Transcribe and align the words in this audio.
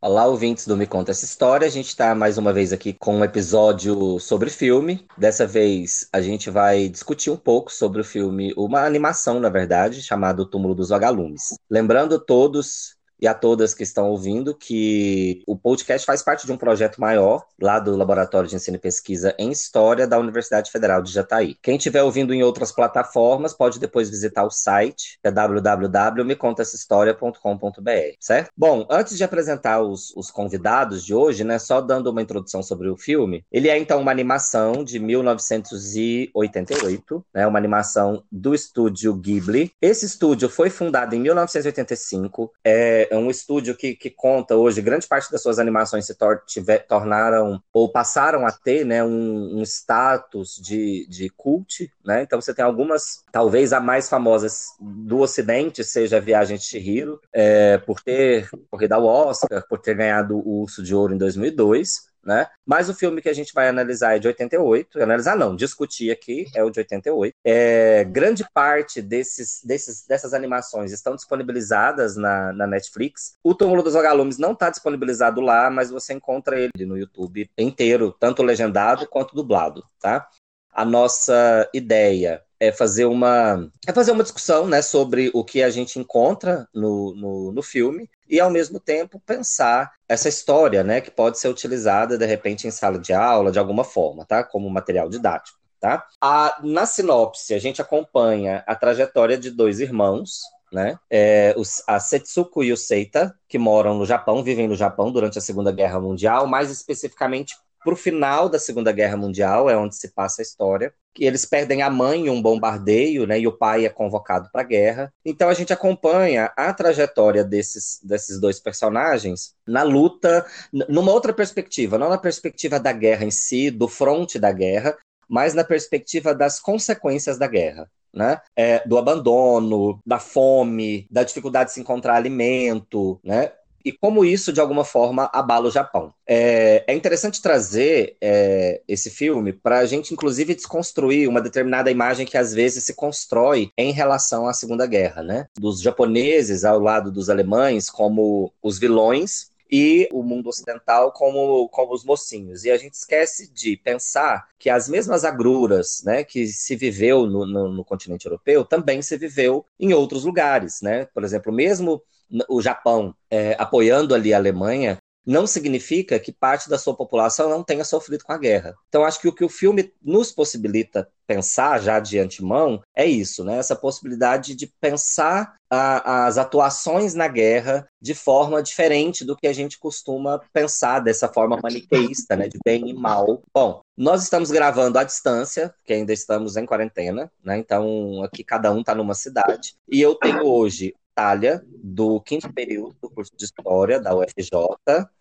Olá, 0.00 0.26
ouvintes 0.26 0.64
do 0.64 0.76
Me 0.76 0.86
Conta 0.86 1.10
Essa 1.10 1.24
História. 1.24 1.66
A 1.66 1.70
gente 1.70 1.88
está 1.88 2.14
mais 2.14 2.38
uma 2.38 2.52
vez 2.52 2.72
aqui 2.72 2.92
com 2.92 3.16
um 3.16 3.24
episódio 3.24 4.20
sobre 4.20 4.48
filme. 4.48 5.04
Dessa 5.16 5.44
vez 5.44 6.08
a 6.12 6.20
gente 6.20 6.50
vai 6.50 6.88
discutir 6.88 7.30
um 7.30 7.36
pouco 7.36 7.72
sobre 7.72 8.00
o 8.00 8.04
filme, 8.04 8.54
uma 8.56 8.84
animação, 8.84 9.40
na 9.40 9.48
verdade, 9.48 10.00
chamada 10.00 10.40
O 10.42 10.46
Túmulo 10.46 10.72
dos 10.72 10.90
Vagalumes. 10.90 11.58
Lembrando 11.68 12.16
todos 12.20 12.96
e 13.20 13.26
a 13.26 13.34
todas 13.34 13.74
que 13.74 13.82
estão 13.82 14.08
ouvindo 14.08 14.54
que 14.54 15.42
o 15.46 15.56
podcast 15.56 16.06
faz 16.06 16.22
parte 16.22 16.46
de 16.46 16.52
um 16.52 16.56
projeto 16.56 17.00
maior 17.00 17.44
lá 17.60 17.80
do 17.80 17.96
Laboratório 17.96 18.48
de 18.48 18.56
Ensino 18.56 18.76
e 18.76 18.80
Pesquisa 18.80 19.34
em 19.38 19.50
História 19.50 20.06
da 20.06 20.18
Universidade 20.18 20.70
Federal 20.70 21.02
de 21.02 21.12
Jataí. 21.12 21.56
Quem 21.62 21.76
estiver 21.76 22.02
ouvindo 22.02 22.32
em 22.32 22.42
outras 22.42 22.72
plataformas 22.72 23.52
pode 23.52 23.78
depois 23.80 24.08
visitar 24.10 24.44
o 24.44 24.50
site, 24.50 25.18
que 25.22 25.28
é 25.28 25.30
www.mecontaessahistoria.com.br, 25.30 28.16
certo? 28.20 28.50
Bom, 28.56 28.86
antes 28.90 29.16
de 29.16 29.24
apresentar 29.24 29.80
os, 29.82 30.14
os 30.16 30.30
convidados 30.30 31.04
de 31.04 31.14
hoje, 31.14 31.44
né, 31.44 31.58
só 31.58 31.80
dando 31.80 32.10
uma 32.10 32.22
introdução 32.22 32.62
sobre 32.62 32.88
o 32.88 32.96
filme, 32.96 33.44
ele 33.50 33.68
é 33.68 33.76
então 33.78 34.00
uma 34.00 34.10
animação 34.10 34.84
de 34.84 34.98
1988, 34.98 37.24
né, 37.34 37.46
uma 37.46 37.58
animação 37.58 38.22
do 38.30 38.54
estúdio 38.54 39.14
Ghibli. 39.14 39.72
Esse 39.80 40.04
estúdio 40.06 40.48
foi 40.48 40.70
fundado 40.70 41.14
em 41.14 41.20
1985, 41.20 42.50
é, 42.64 43.07
é 43.10 43.16
um 43.16 43.30
estúdio 43.30 43.74
que, 43.74 43.94
que 43.94 44.10
conta 44.10 44.56
hoje, 44.56 44.82
grande 44.82 45.06
parte 45.06 45.30
das 45.30 45.42
suas 45.42 45.58
animações 45.58 46.06
se 46.06 46.14
tor 46.14 46.42
tiver, 46.46 46.78
tornaram 46.86 47.62
ou 47.72 47.88
passaram 47.90 48.46
a 48.46 48.52
ter 48.52 48.84
né, 48.84 49.02
um, 49.02 49.58
um 49.58 49.62
status 49.62 50.56
de, 50.56 51.06
de 51.08 51.28
cult, 51.30 51.90
né? 52.04 52.22
Então 52.22 52.40
você 52.40 52.54
tem 52.54 52.64
algumas, 52.64 53.24
talvez 53.30 53.72
a 53.72 53.80
mais 53.80 54.08
famosa 54.08 54.46
do 54.80 55.18
Ocidente 55.18 55.84
seja 55.84 56.16
a 56.18 56.20
Viagem 56.20 56.56
de 56.56 56.64
Chihiro, 56.64 57.20
é, 57.32 57.78
por 57.78 58.00
ter 58.00 58.48
corrido 58.70 58.92
ao 58.92 59.04
Oscar, 59.04 59.66
por 59.68 59.78
ter 59.78 59.94
ganhado 59.94 60.36
o 60.36 60.62
Urso 60.62 60.82
de 60.82 60.94
Ouro 60.94 61.14
em 61.14 61.18
2002 61.18 62.08
né? 62.28 62.46
Mas 62.66 62.90
o 62.90 62.94
filme 62.94 63.22
que 63.22 63.28
a 63.30 63.32
gente 63.32 63.54
vai 63.54 63.68
analisar 63.70 64.14
é 64.14 64.18
de 64.18 64.28
88. 64.28 65.02
Analisar 65.02 65.34
não, 65.34 65.56
discutir 65.56 66.10
aqui 66.10 66.44
é 66.54 66.62
o 66.62 66.68
de 66.68 66.78
88. 66.80 67.34
É, 67.42 68.04
grande 68.04 68.44
parte 68.52 69.00
desses, 69.00 69.62
desses, 69.64 70.06
dessas 70.06 70.34
animações 70.34 70.92
estão 70.92 71.16
disponibilizadas 71.16 72.16
na, 72.16 72.52
na 72.52 72.66
Netflix. 72.66 73.38
O 73.42 73.54
Túmulo 73.54 73.82
dos 73.82 73.94
Vagalumes 73.94 74.36
não 74.36 74.52
está 74.52 74.68
disponibilizado 74.68 75.40
lá, 75.40 75.70
mas 75.70 75.90
você 75.90 76.12
encontra 76.12 76.60
ele 76.60 76.84
no 76.84 76.98
YouTube 76.98 77.50
inteiro, 77.56 78.14
tanto 78.20 78.42
legendado 78.42 79.08
quanto 79.08 79.34
dublado, 79.34 79.82
tá? 79.98 80.28
A 80.70 80.84
nossa 80.84 81.66
ideia 81.72 82.42
é 82.60 82.72
fazer 82.72 83.04
uma 83.04 83.70
é 83.86 83.92
fazer 83.92 84.12
uma 84.12 84.22
discussão 84.22 84.66
né, 84.66 84.82
sobre 84.82 85.30
o 85.32 85.44
que 85.44 85.62
a 85.62 85.70
gente 85.70 85.98
encontra 85.98 86.68
no, 86.74 87.14
no, 87.14 87.52
no, 87.52 87.62
filme 87.62 88.10
e 88.28 88.40
ao 88.40 88.50
mesmo 88.50 88.80
tempo 88.80 89.20
pensar 89.24 89.92
essa 90.08 90.28
história 90.28 90.82
né, 90.82 91.00
que 91.00 91.10
pode 91.10 91.38
ser 91.38 91.48
utilizada 91.48 92.18
de 92.18 92.26
repente 92.26 92.66
em 92.66 92.70
sala 92.70 92.98
de 92.98 93.12
aula 93.12 93.52
de 93.52 93.58
alguma 93.58 93.84
forma, 93.84 94.24
tá? 94.24 94.42
Como 94.42 94.68
material 94.68 95.08
didático. 95.08 95.58
Tá? 95.80 96.04
A, 96.20 96.58
na 96.64 96.86
sinopse, 96.86 97.54
a 97.54 97.58
gente 97.60 97.80
acompanha 97.80 98.64
a 98.66 98.74
trajetória 98.74 99.38
de 99.38 99.48
dois 99.48 99.78
irmãos, 99.78 100.40
né? 100.72 100.98
É, 101.08 101.54
os, 101.56 101.84
a 101.86 102.00
Setsuko 102.00 102.64
e 102.64 102.72
o 102.72 102.76
Seita, 102.76 103.32
que 103.48 103.58
moram 103.58 103.96
no 103.96 104.04
Japão, 104.04 104.42
vivem 104.42 104.66
no 104.66 104.74
Japão 104.74 105.12
durante 105.12 105.38
a 105.38 105.40
Segunda 105.40 105.70
Guerra 105.70 106.00
Mundial, 106.00 106.48
mais 106.48 106.68
especificamente 106.72 107.54
para 107.88 107.94
o 107.94 107.96
final 107.96 108.50
da 108.50 108.58
Segunda 108.58 108.92
Guerra 108.92 109.16
Mundial, 109.16 109.70
é 109.70 109.76
onde 109.76 109.96
se 109.96 110.08
passa 110.08 110.42
a 110.42 110.44
história. 110.44 110.92
Que 111.14 111.24
eles 111.24 111.46
perdem 111.46 111.80
a 111.80 111.88
mãe 111.88 112.26
em 112.26 112.28
um 112.28 112.42
bombardeio, 112.42 113.26
né? 113.26 113.40
E 113.40 113.46
o 113.46 113.56
pai 113.56 113.86
é 113.86 113.88
convocado 113.88 114.50
para 114.52 114.60
a 114.60 114.64
guerra. 114.64 115.10
Então 115.24 115.48
a 115.48 115.54
gente 115.54 115.72
acompanha 115.72 116.52
a 116.54 116.70
trajetória 116.74 117.42
desses, 117.42 117.98
desses 118.02 118.38
dois 118.38 118.60
personagens 118.60 119.54
na 119.66 119.82
luta, 119.82 120.44
numa 120.70 121.12
outra 121.12 121.32
perspectiva, 121.32 121.96
não 121.96 122.10
na 122.10 122.18
perspectiva 122.18 122.78
da 122.78 122.92
guerra 122.92 123.24
em 123.24 123.30
si, 123.30 123.70
do 123.70 123.88
fronte 123.88 124.38
da 124.38 124.52
guerra, 124.52 124.94
mas 125.26 125.54
na 125.54 125.64
perspectiva 125.64 126.34
das 126.34 126.60
consequências 126.60 127.38
da 127.38 127.46
guerra. 127.46 127.90
Né? 128.12 128.38
É, 128.54 128.86
do 128.86 128.98
abandono, 128.98 130.00
da 130.04 130.18
fome, 130.18 131.06
da 131.10 131.22
dificuldade 131.22 131.68
de 131.68 131.74
se 131.74 131.80
encontrar 131.80 132.16
alimento, 132.16 133.18
né? 133.22 133.52
E 133.84 133.92
como 133.92 134.24
isso, 134.24 134.52
de 134.52 134.60
alguma 134.60 134.84
forma, 134.84 135.30
abala 135.32 135.68
o 135.68 135.70
Japão. 135.70 136.12
É, 136.26 136.84
é 136.86 136.94
interessante 136.94 137.40
trazer 137.40 138.16
é, 138.20 138.82
esse 138.88 139.10
filme 139.10 139.52
para 139.52 139.78
a 139.78 139.86
gente, 139.86 140.12
inclusive, 140.12 140.54
desconstruir 140.54 141.28
uma 141.28 141.40
determinada 141.40 141.90
imagem 141.90 142.26
que 142.26 142.36
às 142.36 142.52
vezes 142.52 142.84
se 142.84 142.94
constrói 142.94 143.70
em 143.76 143.92
relação 143.92 144.46
à 144.46 144.52
Segunda 144.52 144.86
Guerra, 144.86 145.22
né? 145.22 145.46
Dos 145.58 145.80
japoneses 145.80 146.64
ao 146.64 146.78
lado 146.78 147.10
dos 147.10 147.30
alemães 147.30 147.88
como 147.90 148.52
os 148.62 148.78
vilões 148.78 149.50
e 149.70 150.08
o 150.12 150.22
mundo 150.22 150.48
ocidental 150.48 151.12
como, 151.12 151.68
como 151.68 151.92
os 151.92 152.04
mocinhos. 152.04 152.64
E 152.64 152.70
a 152.70 152.76
gente 152.76 152.94
esquece 152.94 153.52
de 153.52 153.76
pensar 153.76 154.48
que 154.58 154.70
as 154.70 154.88
mesmas 154.88 155.24
agruras 155.24 156.02
né, 156.04 156.24
que 156.24 156.46
se 156.46 156.74
viveu 156.74 157.26
no, 157.26 157.46
no, 157.46 157.68
no 157.68 157.84
continente 157.84 158.26
europeu 158.26 158.64
também 158.64 159.02
se 159.02 159.16
viveu 159.16 159.64
em 159.78 159.92
outros 159.92 160.24
lugares. 160.24 160.80
Né? 160.80 161.06
Por 161.06 161.22
exemplo, 161.22 161.52
mesmo 161.52 162.02
o 162.48 162.60
Japão 162.60 163.14
é, 163.30 163.56
apoiando 163.58 164.14
ali 164.14 164.32
a 164.32 164.36
Alemanha, 164.36 164.98
não 165.28 165.46
significa 165.46 166.18
que 166.18 166.32
parte 166.32 166.70
da 166.70 166.78
sua 166.78 166.96
população 166.96 167.50
não 167.50 167.62
tenha 167.62 167.84
sofrido 167.84 168.24
com 168.24 168.32
a 168.32 168.38
guerra. 168.38 168.74
Então, 168.88 169.04
acho 169.04 169.20
que 169.20 169.28
o 169.28 169.34
que 169.34 169.44
o 169.44 169.48
filme 169.48 169.92
nos 170.02 170.32
possibilita 170.32 171.06
pensar 171.26 171.78
já 171.82 172.00
de 172.00 172.18
antemão 172.18 172.80
é 172.96 173.04
isso, 173.04 173.44
né? 173.44 173.58
Essa 173.58 173.76
possibilidade 173.76 174.54
de 174.54 174.72
pensar 174.80 175.54
a, 175.70 176.26
as 176.26 176.38
atuações 176.38 177.12
na 177.12 177.28
guerra 177.28 177.86
de 178.00 178.14
forma 178.14 178.62
diferente 178.62 179.22
do 179.22 179.36
que 179.36 179.46
a 179.46 179.52
gente 179.52 179.78
costuma 179.78 180.40
pensar 180.50 181.00
dessa 181.00 181.28
forma 181.28 181.58
maniqueísta, 181.62 182.34
né? 182.34 182.48
De 182.48 182.58
bem 182.64 182.88
e 182.88 182.94
mal. 182.94 183.42
Bom, 183.52 183.82
nós 183.94 184.22
estamos 184.22 184.50
gravando 184.50 184.98
à 184.98 185.04
distância, 185.04 185.74
que 185.84 185.92
ainda 185.92 186.14
estamos 186.14 186.56
em 186.56 186.64
quarentena, 186.64 187.30
né? 187.44 187.58
Então, 187.58 188.22
aqui 188.22 188.42
cada 188.42 188.72
um 188.72 188.80
está 188.80 188.94
numa 188.94 189.14
cidade. 189.14 189.74
E 189.86 190.00
eu 190.00 190.14
tenho 190.14 190.46
hoje 190.46 190.94
Natália, 191.18 191.64
do 191.82 192.20
quinto 192.20 192.52
período 192.52 192.96
do 193.02 193.10
curso 193.10 193.36
de 193.36 193.44
História 193.44 193.98
da 193.98 194.14
UFJ, 194.14 194.52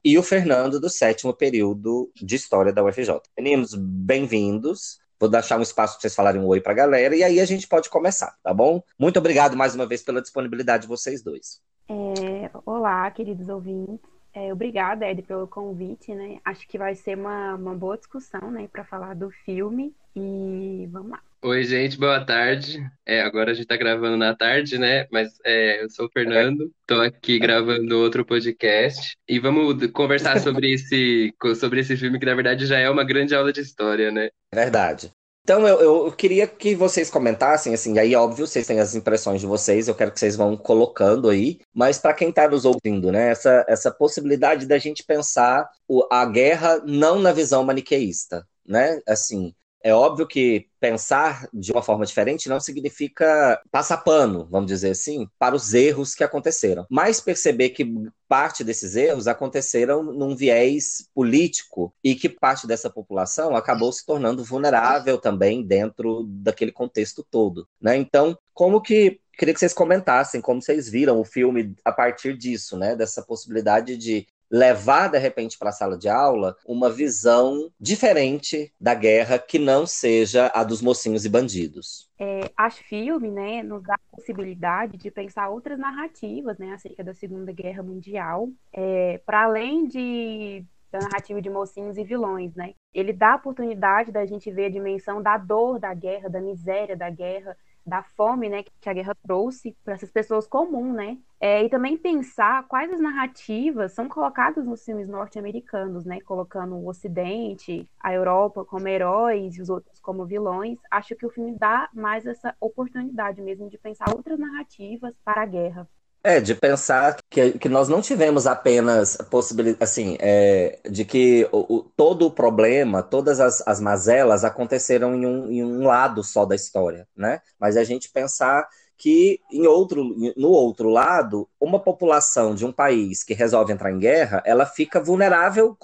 e 0.05 0.15
o 0.15 0.21
Fernando, 0.21 0.79
do 0.79 0.91
sétimo 0.91 1.33
período 1.33 2.11
de 2.13 2.35
História 2.35 2.71
da 2.71 2.83
UFJ. 2.83 3.19
Meninos, 3.35 3.73
bem-vindos. 3.73 4.99
Vou 5.19 5.27
deixar 5.27 5.57
um 5.57 5.63
espaço 5.63 5.93
para 5.93 6.01
vocês 6.01 6.13
falarem 6.13 6.39
um 6.39 6.45
oi 6.45 6.61
para 6.61 6.71
a 6.71 6.75
galera 6.75 7.15
e 7.15 7.23
aí 7.23 7.39
a 7.39 7.45
gente 7.45 7.67
pode 7.67 7.89
começar, 7.89 8.37
tá 8.43 8.53
bom? 8.53 8.83
Muito 8.99 9.17
obrigado 9.17 9.57
mais 9.57 9.73
uma 9.73 9.87
vez 9.87 10.03
pela 10.03 10.21
disponibilidade 10.21 10.83
de 10.83 10.87
vocês 10.87 11.23
dois. 11.23 11.59
É, 11.89 12.51
olá, 12.63 13.09
queridos 13.09 13.49
ouvintes. 13.49 14.16
É, 14.37 14.53
obrigada, 14.53 15.09
Ed, 15.09 15.23
pelo 15.23 15.47
convite, 15.47 16.13
né? 16.13 16.37
Acho 16.45 16.67
que 16.67 16.77
vai 16.77 16.93
ser 16.93 17.17
uma, 17.17 17.55
uma 17.55 17.73
boa 17.73 17.97
discussão, 17.97 18.51
né, 18.51 18.69
para 18.71 18.83
falar 18.83 19.15
do 19.15 19.31
filme 19.31 19.95
e 20.15 20.87
vamos 20.91 21.09
lá. 21.09 21.19
Oi, 21.41 21.63
gente, 21.63 21.97
boa 21.97 22.23
tarde. 22.23 22.79
É, 23.03 23.21
agora 23.21 23.49
a 23.49 23.53
gente 23.55 23.65
tá 23.65 23.75
gravando 23.75 24.15
na 24.15 24.35
tarde, 24.35 24.77
né? 24.77 25.07
Mas 25.11 25.39
é, 25.43 25.83
eu 25.83 25.89
sou 25.89 26.05
o 26.05 26.11
Fernando, 26.11 26.71
tô 26.85 27.01
aqui 27.01 27.39
gravando 27.39 27.97
outro 27.97 28.23
podcast 28.23 29.17
e 29.27 29.39
vamos 29.39 29.87
conversar 29.87 30.39
sobre 30.39 30.69
esse, 30.73 31.33
sobre 31.55 31.79
esse 31.79 31.97
filme 31.97 32.19
que 32.19 32.25
na 32.25 32.35
verdade 32.35 32.67
já 32.67 32.77
é 32.77 32.87
uma 32.87 33.03
grande 33.03 33.33
aula 33.33 33.51
de 33.51 33.61
história, 33.61 34.11
né? 34.11 34.29
Verdade. 34.53 35.11
Então 35.47 35.65
eu, 35.65 35.79
eu 35.79 36.11
queria 36.11 36.45
que 36.45 36.75
vocês 36.75 37.09
comentassem, 37.09 37.73
assim, 37.73 37.97
aí 37.97 38.13
óbvio, 38.13 38.45
vocês 38.45 38.67
têm 38.67 38.81
as 38.81 38.95
impressões 38.95 39.39
de 39.39 39.47
vocês, 39.47 39.87
eu 39.87 39.95
quero 39.95 40.11
que 40.11 40.19
vocês 40.19 40.35
vão 40.35 40.57
colocando 40.57 41.29
aí, 41.29 41.61
mas 41.73 41.97
para 41.97 42.13
quem 42.13 42.31
está 42.31 42.49
nos 42.49 42.65
ouvindo, 42.65 43.13
né, 43.13 43.31
essa, 43.31 43.63
essa 43.65 43.89
possibilidade 43.89 44.65
da 44.65 44.77
gente 44.77 45.05
pensar 45.05 45.65
o, 45.87 46.05
a 46.11 46.25
guerra 46.25 46.81
não 46.85 47.17
na 47.19 47.31
visão 47.31 47.63
maniqueísta, 47.63 48.45
né, 48.67 48.99
assim, 49.07 49.55
é 49.83 49.93
óbvio 49.93 50.27
que 50.27 50.67
pensar 50.79 51.47
de 51.53 51.71
uma 51.71 51.81
forma 51.81 52.05
diferente 52.05 52.49
não 52.49 52.59
significa 52.59 53.61
passar 53.71 53.97
pano, 53.97 54.47
vamos 54.49 54.67
dizer 54.67 54.91
assim, 54.91 55.27
para 55.39 55.55
os 55.55 55.73
erros 55.73 56.13
que 56.13 56.23
aconteceram, 56.23 56.85
mas 56.89 57.21
perceber 57.21 57.69
que 57.69 57.85
parte 58.27 58.63
desses 58.63 58.95
erros 58.95 59.27
aconteceram 59.27 60.03
num 60.03 60.35
viés 60.35 61.09
político 61.13 61.93
e 62.03 62.15
que 62.15 62.29
parte 62.29 62.67
dessa 62.67 62.89
população 62.89 63.55
acabou 63.55 63.91
se 63.91 64.05
tornando 64.05 64.43
vulnerável 64.43 65.17
também 65.17 65.65
dentro 65.65 66.23
daquele 66.27 66.71
contexto 66.71 67.25
todo, 67.29 67.67
né? 67.81 67.95
Então, 67.95 68.37
como 68.53 68.81
que 68.81 69.19
queria 69.37 69.53
que 69.53 69.59
vocês 69.59 69.73
comentassem 69.73 70.41
como 70.41 70.61
vocês 70.61 70.89
viram 70.89 71.19
o 71.19 71.23
filme 71.23 71.75
a 71.85 71.91
partir 71.91 72.35
disso, 72.35 72.77
né? 72.77 72.95
Dessa 72.95 73.21
possibilidade 73.21 73.95
de 73.95 74.27
levar 74.49 75.09
de 75.09 75.17
repente 75.17 75.57
para 75.57 75.69
a 75.69 75.73
sala 75.73 75.97
de 75.97 76.09
aula 76.09 76.55
uma 76.65 76.89
visão 76.89 77.71
diferente 77.79 78.73
da 78.79 78.93
guerra 78.93 79.37
que 79.37 79.59
não 79.59 79.85
seja 79.85 80.51
a 80.53 80.63
dos 80.63 80.81
mocinhos 80.81 81.25
e 81.25 81.29
bandidos. 81.29 82.09
É, 82.19 82.49
a 82.55 82.69
filme, 82.69 83.29
né, 83.29 83.61
nos 83.61 83.83
dá 83.83 83.95
a 83.95 84.15
possibilidade 84.15 84.97
de 84.97 85.11
pensar 85.11 85.49
outras 85.49 85.77
narrativas, 85.77 86.57
né, 86.57 86.73
acerca 86.73 87.03
da 87.03 87.13
Segunda 87.13 87.51
Guerra 87.51 87.83
Mundial, 87.83 88.49
é, 88.73 89.21
para 89.25 89.43
além 89.43 89.87
de 89.87 90.65
da 90.91 90.99
narrativa 90.99 91.41
de 91.41 91.49
mocinhos 91.49 91.97
e 91.97 92.03
vilões, 92.03 92.55
né? 92.55 92.73
Ele 92.93 93.11
dá 93.11 93.33
a 93.33 93.35
oportunidade 93.35 94.09
da 94.11 94.25
gente 94.25 94.49
ver 94.49 94.65
a 94.65 94.69
dimensão 94.69 95.21
da 95.21 95.37
dor 95.37 95.79
da 95.79 95.93
guerra, 95.93 96.29
da 96.29 96.39
miséria 96.39 96.95
da 96.95 97.09
guerra, 97.09 97.57
da 97.87 98.03
fome, 98.03 98.49
né, 98.49 98.63
que 98.63 98.89
a 98.89 98.93
guerra 98.93 99.15
trouxe 99.15 99.75
para 99.83 99.93
essas 99.93 100.11
pessoas 100.11 100.45
comuns, 100.45 100.93
né? 100.93 101.17
É, 101.39 101.63
e 101.63 101.69
também 101.69 101.97
pensar 101.97 102.67
quais 102.67 102.91
as 102.91 102.99
narrativas 102.99 103.93
são 103.93 104.09
colocadas 104.09 104.65
nos 104.65 104.83
filmes 104.83 105.07
norte-americanos, 105.07 106.03
né? 106.03 106.19
Colocando 106.21 106.75
o 106.75 106.87
Ocidente, 106.89 107.87
a 107.99 108.13
Europa 108.13 108.65
como 108.65 108.87
heróis 108.87 109.55
e 109.55 109.61
os 109.61 109.69
outros 109.69 109.99
como 110.01 110.25
vilões. 110.25 110.77
Acho 110.91 111.15
que 111.15 111.25
o 111.25 111.29
filme 111.29 111.55
dá 111.57 111.89
mais 111.93 112.25
essa 112.25 112.55
oportunidade 112.59 113.41
mesmo 113.41 113.69
de 113.69 113.77
pensar 113.77 114.09
outras 114.09 114.37
narrativas 114.37 115.15
para 115.23 115.43
a 115.43 115.45
guerra. 115.45 115.87
É, 116.23 116.41
de 116.41 116.53
pensar 116.55 117.17
que, 117.29 117.57
que 117.57 117.69
nós 117.69 117.87
não 117.87 118.01
tivemos 118.01 118.45
apenas 118.47 119.15
possibilidade, 119.29 119.81
assim, 119.83 120.17
é, 120.19 120.77
de 120.89 121.05
que 121.05 121.47
o, 121.53 121.77
o, 121.77 121.83
todo 121.95 122.25
o 122.25 122.31
problema, 122.31 123.01
todas 123.01 123.39
as, 123.39 123.65
as 123.65 123.79
mazelas 123.79 124.43
aconteceram 124.43 125.15
em 125.15 125.25
um, 125.25 125.49
em 125.51 125.63
um 125.63 125.85
lado 125.85 126.23
só 126.23 126.45
da 126.45 126.55
história, 126.55 127.07
né? 127.15 127.39
Mas 127.57 127.77
a 127.77 127.83
gente 127.83 128.09
pensar 128.09 128.67
que 128.97 129.39
em 129.51 129.67
outro, 129.67 130.03
no 130.35 130.49
outro 130.49 130.89
lado, 130.89 131.47
uma 131.59 131.79
população 131.79 132.55
de 132.55 132.65
um 132.65 132.71
país 132.71 133.23
que 133.23 133.33
resolve 133.33 133.71
entrar 133.71 133.91
em 133.91 133.99
guerra, 133.99 134.41
ela 134.45 134.65
fica 134.65 134.99
vulnerável 134.99 135.77